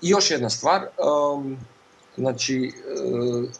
[0.02, 0.86] I još jedna stvar,
[2.16, 2.72] znači,
[3.04, 3.50] uh,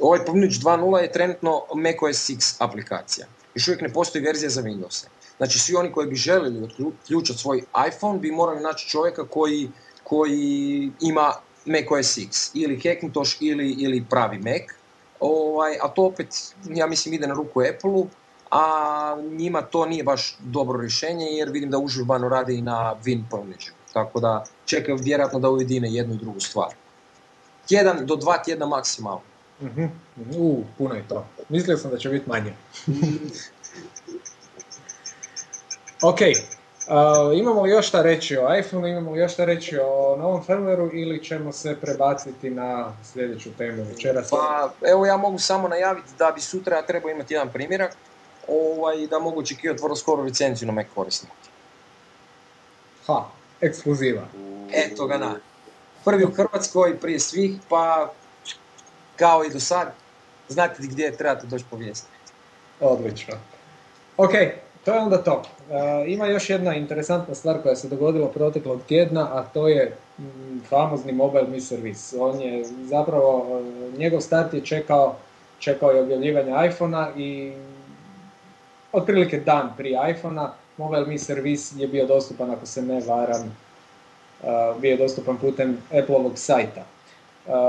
[0.00, 3.26] ovaj Pomnić 2.0 je trenutno macOS X aplikacija.
[3.54, 5.06] Još uvijek ne postoji verzija za Windows.
[5.36, 9.70] Znači, svi oni koji bi željeli otključati svoj iPhone bi morali naći čovjeka koji,
[10.02, 11.32] koji ima
[11.64, 14.62] macOS X, ili Hackintosh ili, ili pravi Mac,
[15.20, 16.28] ovaj, a to opet,
[16.70, 18.06] ja mislim, ide na ruku Apple-u,
[18.50, 23.22] a njima to nije baš dobro rješenje jer vidim da uživano rade i na Win
[23.30, 23.72] Pomniću.
[23.92, 26.74] Tako da čekaju vjerojatno da ujedine jednu i drugu stvar.
[27.68, 29.35] Tjedan do dva tjedna maksimalno.
[29.60, 29.68] Uh,
[30.36, 31.26] uh, puno je to.
[31.48, 32.52] Mislio sam da će biti manje.
[36.10, 40.16] ok, uh, imamo li još šta reći o iPhone, imamo li još šta reći o
[40.18, 44.30] novom firmwareu ili ćemo se prebaciti na sljedeću temu večeras?
[44.30, 47.96] Pa, evo ja mogu samo najaviti da bi sutra trebao imati jedan primjerak
[48.48, 51.34] ovaj, da mogu očekivati vrlo skoro licenciju na Mac korisnika.
[53.06, 53.24] Ha,
[53.60, 54.22] ekskluziva.
[54.72, 55.34] Eto ga na.
[56.04, 58.12] Prvi u Hrvatskoj prije svih, pa
[59.16, 59.92] kao i do sad,
[60.48, 62.08] znate gdje trebate doći povijesti.
[62.80, 63.34] Odlično.
[64.16, 64.32] Ok,
[64.84, 65.42] to je onda to.
[65.70, 70.24] E, ima još jedna interesantna stvar koja se dogodila proteklog tjedna, a to je mm,
[70.68, 72.16] famozni Mobile Mi Service.
[72.20, 73.60] On je zapravo,
[73.94, 75.16] e, njegov start je čekao,
[75.58, 77.52] čekao je objavljivanje iPhona i
[78.92, 83.56] otprilike dan prije iPhona Mobile Mi Service je bio dostupan, ako se ne varam,
[84.42, 84.46] e,
[84.80, 86.84] bio dostupan putem Apple-ovog sajta.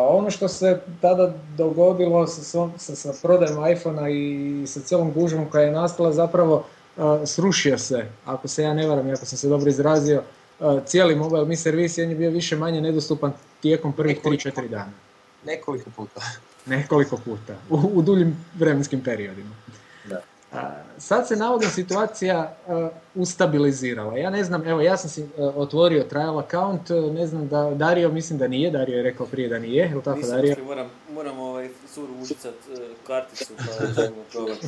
[0.09, 5.63] Ono što se tada dogodilo sa, sa, sa prodajom iPhona i sa cijelom gužvom koja
[5.63, 6.65] je nastala zapravo
[7.25, 10.23] srušio se, ako se ja ne varam i ako sam se dobro izrazio,
[10.85, 14.91] cijeli mobile mi servis je bio više manje nedostupan tijekom prvih 3-4 dana.
[15.45, 16.21] Nekoliko puta.
[16.65, 19.49] Nekoliko puta, u, u duljim vremenskim periodima.
[20.05, 20.21] Da.
[20.97, 22.55] Sad se navodno situacija
[23.15, 24.17] ustabilizirala.
[24.17, 28.39] Ja ne znam, evo ja sam si otvorio trial account, ne znam da Dario, mislim
[28.39, 30.55] da nije, Dario je rekao prije da nije, je tako Dario?
[30.65, 34.67] moram, moram ovaj suru užicat e, karticu pa ćemo probati.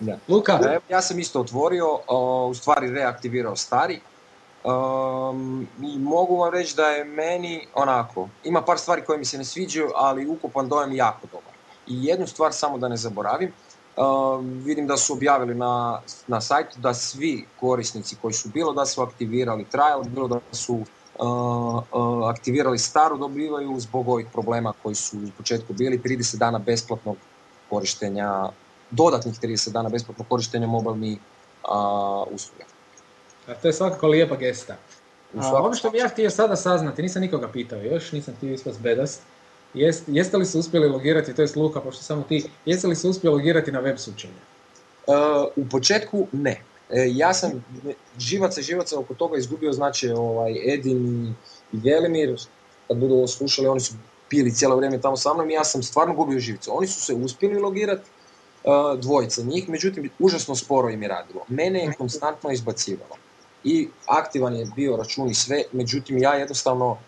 [0.00, 0.18] Da.
[0.28, 0.80] Luka?
[0.88, 1.86] Ja sam isto otvorio,
[2.48, 4.00] u stvari reaktivirao stari.
[4.64, 9.38] Um, I mogu vam reći da je meni onako, ima par stvari koje mi se
[9.38, 11.52] ne sviđaju, ali ukupan dojam jako dobar.
[11.86, 13.52] I jednu stvar samo da ne zaboravim,
[14.64, 19.02] vidim da su objavili na, na sajtu da svi korisnici koji su bilo da su
[19.02, 20.84] aktivirali trial, bilo da su
[22.28, 27.16] aktivirali staru dobivaju zbog ovih problema koji su u početku bili 30 dana besplatnog
[27.70, 28.48] korištenja,
[28.90, 31.18] dodatnih 30 dana besplatnog korištenja mobilnih
[32.30, 32.64] usluga.
[33.46, 34.76] A to je svakako lijepa gesta.
[35.38, 38.80] A, ono što bi ja htio sada saznati, nisam nikoga pitao još, nisam htio ispast
[38.80, 39.22] bedast,
[39.76, 43.08] Jest, jeste li se uspjeli logirati, to je Luka, pošto samo ti, jeste li se
[43.08, 44.34] uspjeli logirati na web sučenje?
[45.06, 45.14] Uh,
[45.56, 46.62] u početku ne.
[46.90, 47.64] E, ja sam
[48.18, 51.34] živaca živaca oko toga izgubio, znači ovaj, Edin
[51.72, 52.36] i Velimir,
[52.88, 53.94] kad budu ovo slušali, oni su
[54.28, 56.70] pili cijelo vrijeme tamo sa mnom i ja sam stvarno gubio živicu.
[56.76, 58.10] Oni su se uspjeli logirati,
[58.64, 61.44] uh, dvojica njih, međutim, užasno sporo im je radilo.
[61.48, 63.16] Mene je konstantno izbacivalo.
[63.64, 66.98] I aktivan je bio račun i sve, međutim, ja jednostavno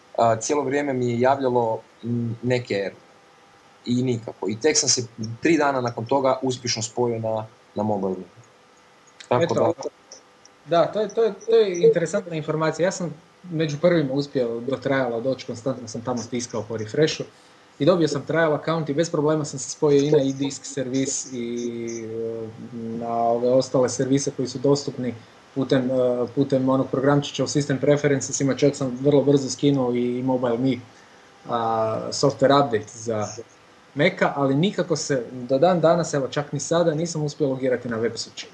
[0.40, 1.80] cijelo vrijeme mi je javljalo
[2.42, 2.90] neke
[3.86, 4.48] i nikako.
[4.48, 5.06] I tek sam se
[5.42, 8.24] tri dana nakon toga uspješno spojio na, na mobilni.
[9.28, 9.88] Tako Eto, da...
[10.66, 12.86] Da, to je, to, je, to je interesantna informacija.
[12.86, 13.14] Ja sam
[13.50, 17.24] među prvima uspio do trajala doći, konstantno sam tamo stiskao po refreshu
[17.78, 21.32] i dobio sam trial account i bez problema sam se spojio i na e-disk servis
[21.32, 25.14] i e, na ove ostale servise koji su dostupni
[25.58, 30.22] putem, e, putem onog programčića u System Preferences, ima čak sam vrlo brzo skinuo i
[30.22, 30.76] Mobile Me
[32.12, 33.26] software update za
[33.94, 37.96] Maca, ali nikako se do dan danas, evo čak ni sada, nisam uspio logirati na
[37.96, 38.52] web sučenje.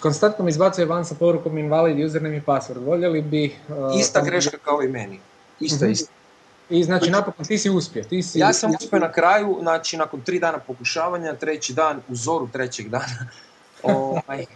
[0.00, 2.84] konstantno mi izbacuje van sa porukom invalid username i password.
[2.84, 3.56] Voljeli bi...
[3.98, 5.20] ista greška kao i meni.
[5.60, 6.12] Ista, uh ista.
[6.70, 8.04] I znači napokon ti si uspio.
[8.04, 8.38] Ti si...
[8.38, 12.88] Ja sam uspio na kraju, znači nakon tri dana pokušavanja, treći dan, u zoru trećeg
[12.88, 13.28] dana,
[13.82, 14.46] ovaj,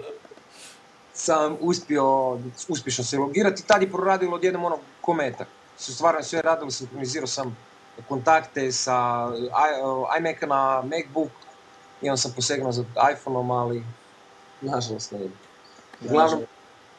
[1.15, 3.67] sam uspio uspješno se logirati.
[3.67, 5.45] Tad je proradilo odjednom ono kometa.
[5.79, 7.57] Su stvarno sve radilo, sinkronizirao sam
[8.09, 9.29] kontakte sa
[10.19, 11.31] iMac na MacBook
[12.03, 13.85] i on sam posegnuo za iPhoneom, ali
[14.61, 15.35] nažalost ne ide.
[16.05, 16.43] Uglavnom,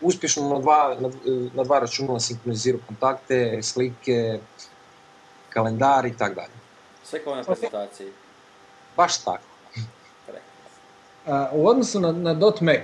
[0.02, 1.10] uspješno na dva, na,
[1.54, 4.40] na dva računa sinkronizirao kontakte, slike,
[5.50, 6.54] kalendar i tako dalje.
[7.04, 8.12] Sve kao na prezentaciji.
[8.98, 9.51] Baš tako.
[11.54, 12.80] U odnosu na, na .Mac,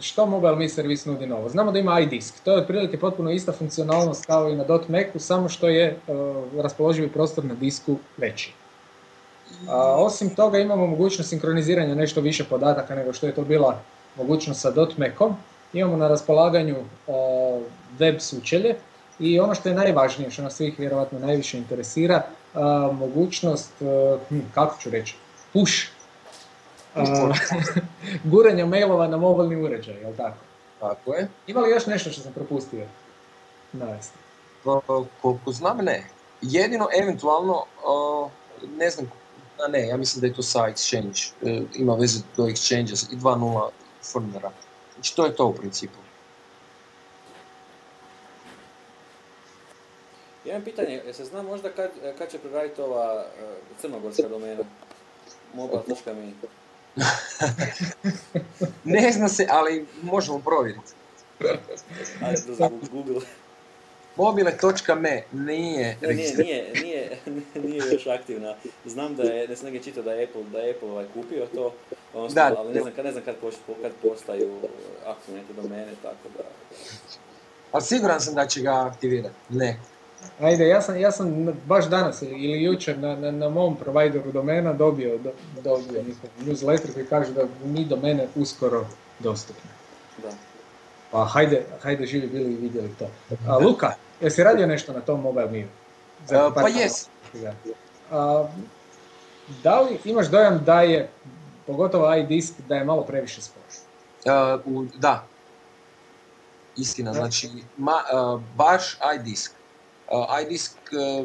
[0.00, 1.48] što Mobile Mi Service nudi novo?
[1.48, 5.48] Znamo da ima iDisk, to je otprilike potpuno ista funkcionalnost kao i na .Macu, samo
[5.48, 5.96] što je
[6.56, 8.52] raspoloživi prostor na disku veći.
[9.68, 13.80] A, osim toga imamo mogućnost sinkroniziranja nešto više podataka nego što je to bila
[14.16, 15.36] mogućnost sa .Macom.
[15.72, 16.76] Imamo na raspolaganju
[17.98, 18.74] web sučelje
[19.18, 22.22] i ono što je najvažnije, što nas svih vjerojatno najviše interesira,
[22.92, 23.72] mogućnost,
[24.28, 25.16] hm, kako ću reći,
[25.52, 25.99] push
[28.32, 30.38] guranja mailova na mobilni uređaj, jel tako?
[30.80, 31.28] Tako je.
[31.46, 32.86] Ima li još nešto što sam propustio
[33.72, 34.18] navesti?
[35.22, 36.06] koliko znam ne.
[36.42, 37.64] Jedino eventualno,
[38.76, 39.10] ne znam,
[39.64, 43.16] a ne, ja mislim da je to sa Exchange, e, ima veze do Exchange i
[43.16, 43.70] 2.0
[44.02, 44.50] firmware
[44.94, 45.98] Znači to je to u principu.
[50.44, 54.64] Jedan pitanje, se zna možda kad, kad će preraditi ova uh, crnogorska domena?
[55.54, 56.32] Mobile.me
[58.84, 60.92] Ne zna se, ali možemo provjeriti.
[62.22, 63.20] Ajde, da Google.
[64.16, 67.18] Mobile.me nije ne, nije, nije, nije,
[67.64, 68.54] nije još aktivna.
[68.84, 71.46] Znam da je, ne sam negdje čitao da je Apple, da je Apple ovaj kupio
[71.54, 71.72] to,
[72.14, 73.34] odnosno, da, ali ne znam, kad, ne znam kad,
[73.82, 74.58] kad postaju
[75.06, 76.44] aktivne te domene, tako da...
[77.72, 79.76] Ali siguran sam da će ga aktivirati, ne.
[80.40, 84.72] Ajde, ja sam, ja sam baš danas ili jučer na, na, na mom provideru domena
[84.72, 85.30] dobio, do,
[85.62, 88.86] dobio njihov newsletter koji kaže da mi domene uskoro
[89.18, 89.70] dostupne.
[90.22, 90.28] Da.
[91.10, 93.06] Pa hajde, hajde živi bili i vidjeli to.
[93.48, 95.68] A, Luka, jesi radio nešto na tom mobile miju?
[96.20, 97.08] Uh, pa jes.
[99.62, 101.10] da li imaš dojam da je,
[101.66, 103.62] pogotovo iDisk, da je malo previše spor?
[104.64, 105.24] Uh, da.
[106.76, 109.59] Istina, znači, ma, uh, baš iDisk.
[110.10, 110.72] Uh, iDisk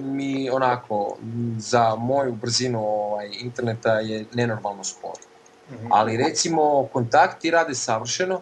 [0.01, 1.17] mi onako,
[1.57, 5.15] za moju brzinu ovaj, interneta je nenormalno spor.
[5.71, 5.87] Mhm.
[5.91, 8.41] Ali recimo kontakti rade savršeno,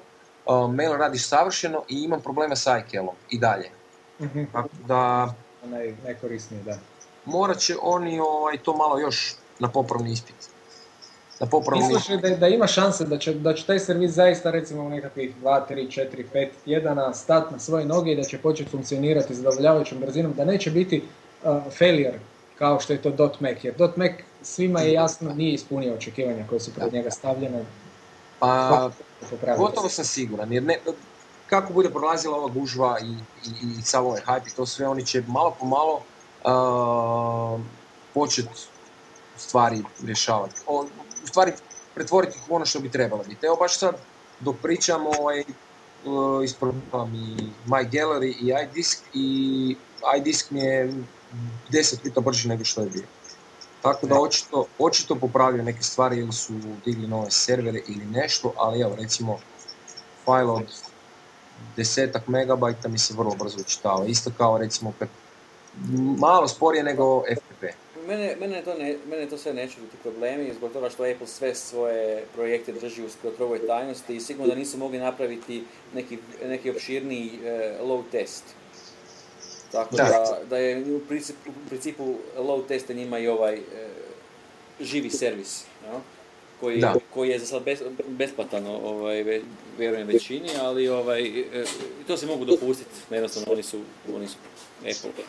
[0.70, 3.70] mail radiš savršeno i imam probleme sa iCalom i dalje.
[4.20, 4.44] mm
[4.88, 5.34] da...
[5.64, 6.78] Naj, najkorisnije, da.
[7.26, 10.36] Morat će oni ovaj, to malo još na popravni ispit.
[11.44, 14.84] Na popravni Misliš da, da ima šanse da će, da će taj servis zaista recimo
[14.84, 18.70] u nekakvih 2, 3, 4, 5 tjedana stati na svoje noge i da će početi
[18.70, 21.04] funkcionirati zadovoljavajućom brzinom, da neće biti
[21.44, 22.20] uh, failure
[22.58, 26.72] kao što je to .Mac, jer .Mac svima je jasno nije ispunio očekivanja koje su
[26.74, 27.66] pred njega stavljene.
[28.40, 28.90] Pa,
[29.58, 30.78] Gotovo sam siguran, jer ne,
[31.50, 33.12] kako bude prolazila ova gužva i,
[33.50, 36.02] i, i sav ovaj hype i to sve, oni će malo po malo
[36.44, 37.62] uh,
[38.14, 38.50] početi
[39.38, 40.62] stvari rješavati.
[40.68, 40.86] O,
[41.24, 41.52] u stvari
[41.94, 43.46] pretvoriti ih u ono što bi trebalo biti.
[43.46, 43.96] Evo baš sad
[44.40, 45.44] dok pričamo ovaj,
[46.06, 49.76] uh, isprobavam i My Gallery i iDisk i
[50.18, 50.94] iDisk mi je
[51.70, 53.04] deset puta brži nego što je bio.
[53.82, 56.54] Tako da očito, očito popravljaju neke stvari ili su
[56.86, 59.38] digli nove servere ili nešto, ali evo recimo
[60.26, 60.74] file od
[61.76, 64.06] desetak megabajta mi se vrlo brzo učitava.
[64.06, 65.10] Isto kao recimo kad
[66.18, 67.24] malo sporije nego.
[68.08, 71.56] Mene, mene, to ne, mene to sve neće biti problemi zbog toga što Apple sve
[71.56, 75.64] svoje projekte drži u skrotovoj tajnosti i sigurno da nisu mogli napraviti
[75.96, 78.44] neki, neki opširni e, low test.
[79.72, 83.62] Tako da, da, je u principu, u principu low teste njima i ovaj e,
[84.80, 85.64] živi servis.
[85.86, 86.00] Ja?
[86.60, 87.64] Koji, koji je za sad
[88.08, 89.42] besplatan, ovaj,
[89.78, 91.66] vjerujem većini, ali ovaj, e,
[92.08, 93.80] to se mogu dopustiti, jednostavno oni su,
[94.16, 94.38] oni su
[94.80, 95.24] Apple.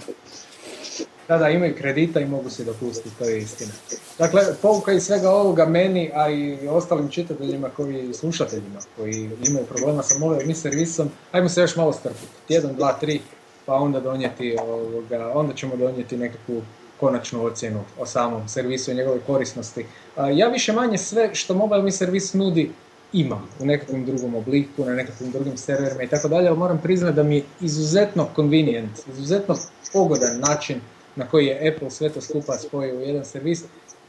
[1.28, 3.72] Da, da, imaju kredita i mogu se dopustiti, to je istina.
[4.18, 10.02] Dakle, pouka iz svega ovoga meni, a i ostalim čitateljima koji, slušateljima koji imaju problema
[10.02, 12.26] sa mobile servisom, ajmo se još malo strpiti.
[12.48, 13.20] Tjedan, dva, tri,
[13.66, 16.62] pa onda donijeti, ovoga, onda ćemo donijeti nekakvu
[17.00, 19.86] konačnu ocjenu o samom servisu i njegove korisnosti.
[20.34, 22.70] Ja više manje sve što mobile mi servis nudi
[23.12, 27.16] imam u nekakvom drugom obliku, na nekakvim drugim serverima i tako dalje, ali moram priznati
[27.16, 29.56] da mi je izuzetno convenient, izuzetno
[29.92, 30.80] pogodan način
[31.16, 33.64] na koji je Apple sve to skupa spojio u jedan servis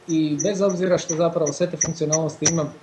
[0.08, 2.74] i bez obzira što zapravo sve te funkcionalnosti imam,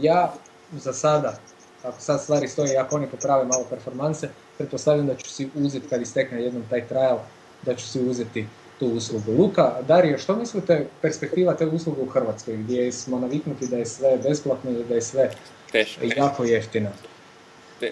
[0.00, 0.34] ja
[0.72, 1.38] za sada,
[1.82, 6.02] ako sad stvari stoje, ako oni poprave malo performanse, pretpostavljam da ću si uzeti kad
[6.02, 7.18] istekne jednom taj trial,
[7.62, 8.46] da ću si uzeti
[8.78, 9.32] tu uslugu.
[9.32, 14.18] Luka, Dario, što mislite perspektiva te usluge u Hrvatskoj gdje smo naviknuti da je sve
[14.22, 15.30] besplatno i da je sve
[15.72, 16.00] Teško.
[16.16, 16.90] jako jeftino?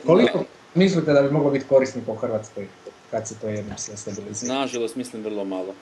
[0.06, 2.68] Koliko mislite da bi moglo biti korisno po Hrvatskoj
[3.14, 4.54] kad se to jednom sve stabilizira?
[4.54, 5.74] Nažalost, mislim vrlo malo.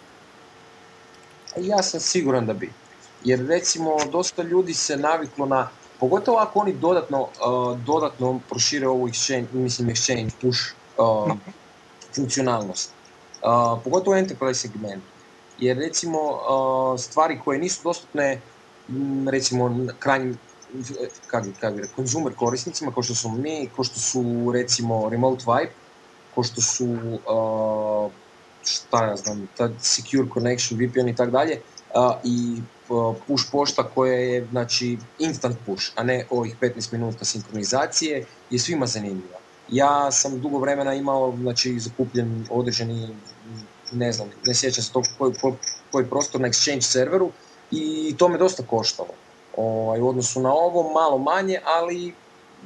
[1.56, 2.72] Ja sam siguran da bi.
[3.24, 5.68] Jer recimo, dosta ljudi se naviklo na,
[6.00, 10.60] pogotovo ako oni dodatno, uh, dodatno prošire ovu exchange, mislim exchange push
[10.98, 11.32] uh,
[12.16, 15.06] funkcionalnost uh, pogotovo u enterprise segmentu.
[15.58, 16.18] Jer recimo
[16.98, 18.40] stvari koje nisu dostupne
[19.30, 20.38] recimo krajnjim
[21.26, 25.72] kak, kak bi konzumer korisnicima, kao što smo mi, kao što su recimo Remote Vibe,
[26.34, 28.12] kao što su uh,
[28.64, 31.60] šta ja znam, ta Secure Connection, VPN i tako dalje,
[32.24, 32.62] i
[33.26, 38.86] push pošta koja je znači instant push, a ne ovih 15 minuta sinkronizacije, je svima
[38.86, 39.38] zanimljiva.
[39.68, 43.16] Ja sam dugo vremena imao znači, zakupljen određeni,
[43.92, 45.34] ne znam, ne sjećam se tog koji,
[45.92, 47.30] koji prostor na Exchange serveru
[47.70, 49.14] i to me dosta koštalo.
[49.56, 52.14] Ovaj, u odnosu na ovo, malo manje, ali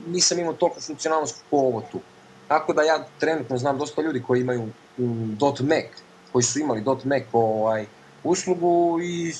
[0.07, 2.01] nisam imao toliko funkcionalnost kao ovo tu.
[2.49, 4.63] Tako da ja trenutno znam dosta ljudi koji imaju
[4.99, 5.85] mm, .Mac,
[6.33, 7.87] koji su imali .Mac ovaj,
[8.25, 9.35] uslugu i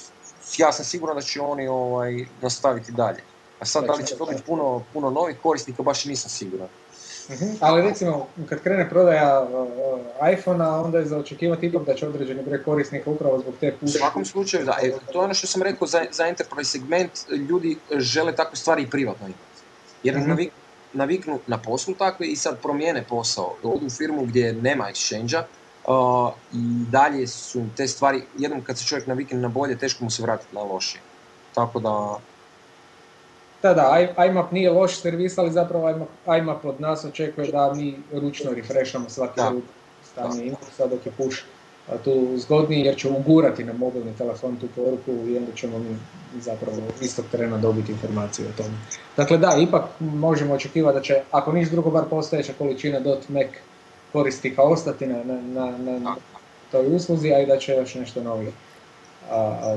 [0.59, 3.21] ja sam siguran da će oni ovaj, nastaviti dalje.
[3.61, 6.69] A sad da li će dobiti puno, puno novih korisnika, baš nisam siguran.
[7.29, 12.09] uh Ali recimo, kad krene prodaja uh, iPhone-a, onda je za očekivati ipak da će
[12.09, 13.97] određeni broj korisnika upravo zbog te puše.
[13.97, 14.77] U svakom slučaju, da.
[14.83, 17.11] E, to je ono što sam rekao za, za enterprise segment,
[17.49, 19.43] ljudi žele takve stvari i privatno imati.
[20.03, 20.23] Jer uh
[20.97, 23.55] naviknu na poslu takve i sad promijene posao.
[23.63, 25.43] Odu u firmu gdje nema exchange
[26.53, 30.23] i dalje su te stvari, jednom kad se čovjek navikne na bolje, teško mu se
[30.23, 31.01] vratiti na lošije.
[31.55, 32.19] Tako da...
[33.63, 37.99] Da, da, IMAP nije loš servis, ali zapravo IMAP, IMAP od nas očekuje da mi
[38.13, 39.41] ručno refreshamo svaki
[40.13, 41.43] stanje sad dok je push
[42.05, 45.97] tu zgodniji jer će ugurati na mobilni telefon tu poruku i onda ćemo mi
[46.41, 48.75] zapravo istog trena dobiti informaciju o tome.
[49.17, 53.47] Dakle da, ipak možemo očekivati da će, ako niš drugo, bar postojeća količina .Mac
[54.13, 56.17] korisnika ostati na, na, na,
[56.73, 58.49] toj usluzi, a i da će još nešto novih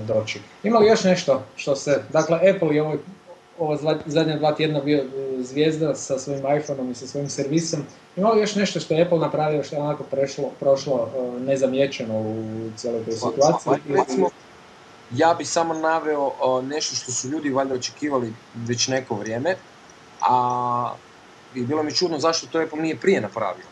[0.07, 0.39] doći.
[0.63, 2.97] Ima li još nešto što se, dakle Apple je ovo,
[3.59, 5.05] ovo zadnja dva tjedna bio e,
[5.43, 7.79] zvijezda sa svojim iPhoneom i sa svojim servisom.
[8.15, 12.19] Ima li još nešto što je Apple napravio što je onako prešlo, prošlo uh, nezamijećeno
[12.19, 12.43] u
[12.77, 13.73] cijeloj toj situaciji?
[13.89, 14.29] recimo,
[15.11, 16.31] ja bi samo naveo
[16.61, 19.55] nešto što su ljudi valjda očekivali već neko vrijeme,
[20.21, 20.93] a
[21.55, 23.65] i bilo mi čudno zašto to Apple nije prije napravio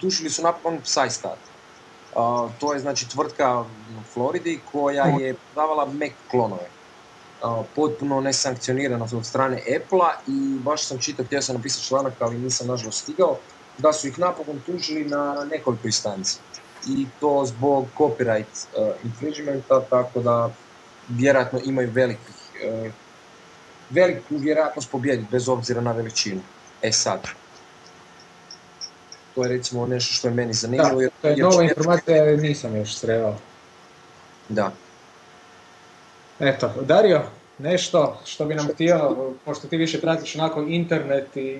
[0.00, 1.36] tužili su napokon PsyStat.
[2.60, 3.64] To je znači tvrtka u
[4.12, 6.68] Floridi koja je prodavala Mac klonove.
[7.74, 12.66] Potpuno nesankcionirano od strane Apple-a i baš sam čitao, htio sam napisati članak, ali nisam
[12.66, 13.38] nažalost stigao,
[13.78, 16.38] da su ih napokon tužili na nekoliko instanci.
[16.88, 18.66] I to zbog copyright
[19.04, 20.50] infringementa, tako da
[21.08, 22.34] vjerojatno imaju velikih,
[23.90, 26.40] veliku vjerojatnost pobijediti bez obzira na veličinu.
[26.82, 27.28] E sad,
[29.34, 31.00] to je recimo nešto što je meni zanimljivo.
[31.00, 33.34] Da, to je nova informacija, nisam još sreo.
[34.48, 34.72] Da.
[36.40, 37.22] Eto, Dario,
[37.58, 41.58] nešto što bi nam htio, pošto ti više pratiš onako internet i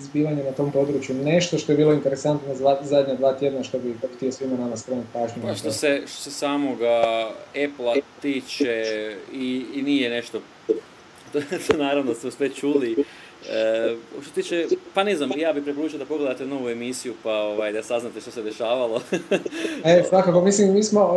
[0.00, 3.96] izbivanje na tom području, nešto što je bilo interesantno za zadnja dva tjedna što bi
[4.16, 5.42] htio svima nama skrenuti pažnju.
[5.42, 8.84] Pa što se, što se samoga Apple-a tiče
[9.32, 10.40] i, i nije nešto,
[11.32, 11.40] to,
[11.76, 13.04] naravno ste sve čuli,
[13.46, 17.72] E, što tiče, pa ne znam, ja bih preporučio da pogledate novu emisiju pa ovaj,
[17.72, 19.00] da saznate što se dešavalo.
[19.84, 21.12] e, svakako, mislim, mi smo,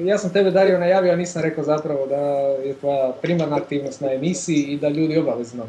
[0.00, 2.20] e, ja sam tebe Dario najavio, a nisam rekao zapravo da
[2.68, 5.66] je tvoja primarna aktivnost na emisiji i da ljudi obavezno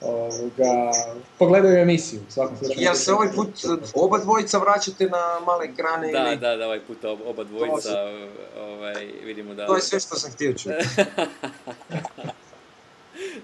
[0.00, 0.90] ovoga,
[1.38, 2.84] pogledaju emisiju u svakom slučaju.
[2.84, 3.48] Ja se ovaj put
[3.94, 6.12] oba dvojica vraćate na male ekrane?
[6.12, 6.36] Da, ili...
[6.36, 7.90] da, da, ovaj put oba dvojica,
[8.60, 9.66] ovaj, vidimo da...
[9.66, 10.74] To je sve što sam htio čuti.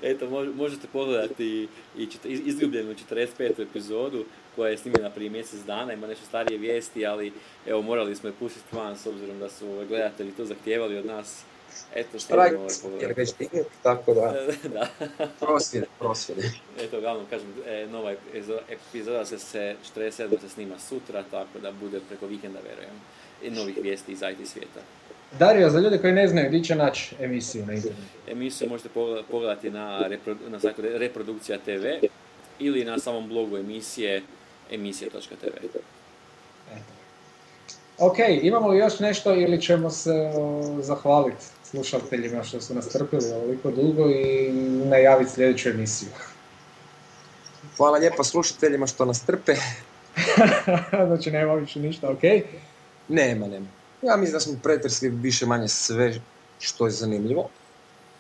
[0.02, 1.68] Eto, možete pogledati
[1.98, 3.62] i izgubljenu 45.
[3.62, 4.24] epizodu
[4.56, 7.32] koja je snimljena prije mjesec dana, ima nešto starije vijesti, ali
[7.66, 11.06] evo morali smo je pustiti van s obzirom da su ovaj, gledatelji to zahtijevali od
[11.06, 11.42] nas.
[11.94, 12.50] Eto, što ovaj
[13.00, 13.32] jer već
[13.82, 14.34] tako da.
[14.74, 14.88] da.
[15.40, 16.50] prosvjede, prosvjede.
[16.80, 18.14] Eto, uglavnom, kažem, e, nova
[18.68, 20.40] epizoda se, se 47.
[20.40, 23.00] se snima sutra, tako da bude preko vikenda, verujem,
[23.42, 24.80] i novih vijesti iz IT svijeta.
[25.38, 28.02] Dario, za ljude koji ne znaju, gdje će naći emisiju na internetu?
[28.28, 28.88] Emisiju možete
[29.30, 30.08] pogledati na,
[30.48, 32.06] na sajtu Reprodukcija TV
[32.58, 34.22] ili na samom blogu emisije
[34.70, 35.78] emisije.tv.
[37.98, 40.30] Ok, imamo li još nešto ili ćemo se
[40.80, 44.52] zahvaliti slušateljima što su nas trpili ovoliko dugo i
[44.84, 46.08] najaviti sljedeću emisiju?
[47.76, 49.54] Hvala lijepa slušateljima što nas trpe.
[51.08, 52.22] znači nema više ništa, ok?
[53.08, 53.66] Nema, nema.
[54.02, 56.14] Ja mislim da smo pretresli više manje sve
[56.60, 57.48] što je zanimljivo.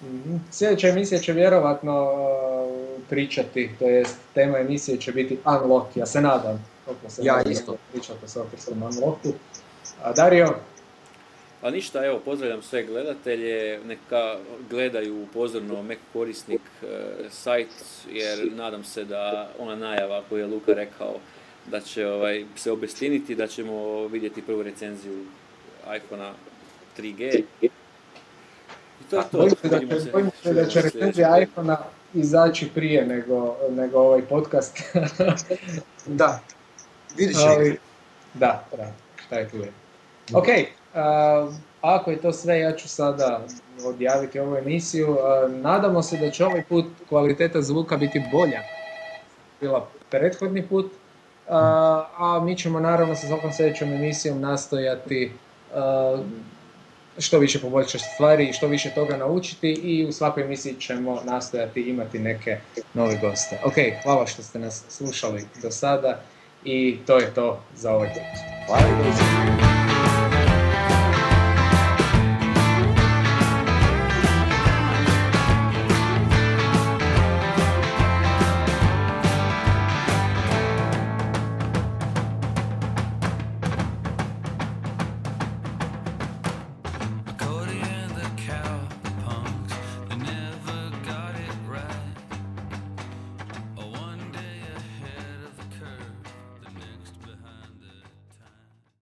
[0.02, 0.36] Mhm.
[0.50, 6.20] Sljedeća emisija će vjerovatno uh, pričati, to jest tema emisije će biti Unlock, ja se
[6.20, 6.64] nadam.
[7.08, 7.76] Se ja isto.
[7.92, 9.32] Pričati o softwareom Unlocku.
[10.02, 10.54] A Dario?
[11.60, 14.36] Pa ništa, evo, pozdravljam sve gledatelje, neka
[14.70, 16.88] gledaju pozorno Mac korisnik uh,
[17.30, 17.68] sajt,
[18.10, 21.14] jer nadam se da ona najava koju je Luka rekao,
[21.66, 25.24] da će ovaj, se obestiniti, da ćemo vidjeti prvu recenziju
[25.96, 26.32] iPhone
[26.98, 27.44] 3G.
[27.60, 27.70] I
[29.10, 29.38] to je to.
[30.12, 31.76] Bojim se da će recenzija iPhone-a
[32.14, 34.82] izaći prije nego, nego ovaj podcast.
[36.06, 36.40] da,
[37.16, 37.78] vidiš Ali,
[38.34, 38.92] da, da,
[39.26, 39.72] šta je tu je.
[40.34, 43.40] Ok, uh, ako je to sve, ja ću sada
[43.84, 45.10] odjaviti ovu emisiju.
[45.10, 45.18] Uh,
[45.50, 48.60] nadamo se da će ovaj put kvaliteta zvuka biti bolja
[49.60, 50.92] bila prethodni put, uh,
[52.18, 55.51] a mi ćemo naravno sa svakom sljedećom emisijom nastojati uh,
[57.18, 61.80] što više poboljšati stvari i što više toga naučiti i u svakoj emisiji ćemo nastojati
[61.80, 62.58] imati neke
[62.94, 63.58] nove goste.
[63.64, 66.20] Ok, hvala što ste nas slušali do sada
[66.64, 68.22] i to je to za ovaj put.
[68.66, 69.61] Hvala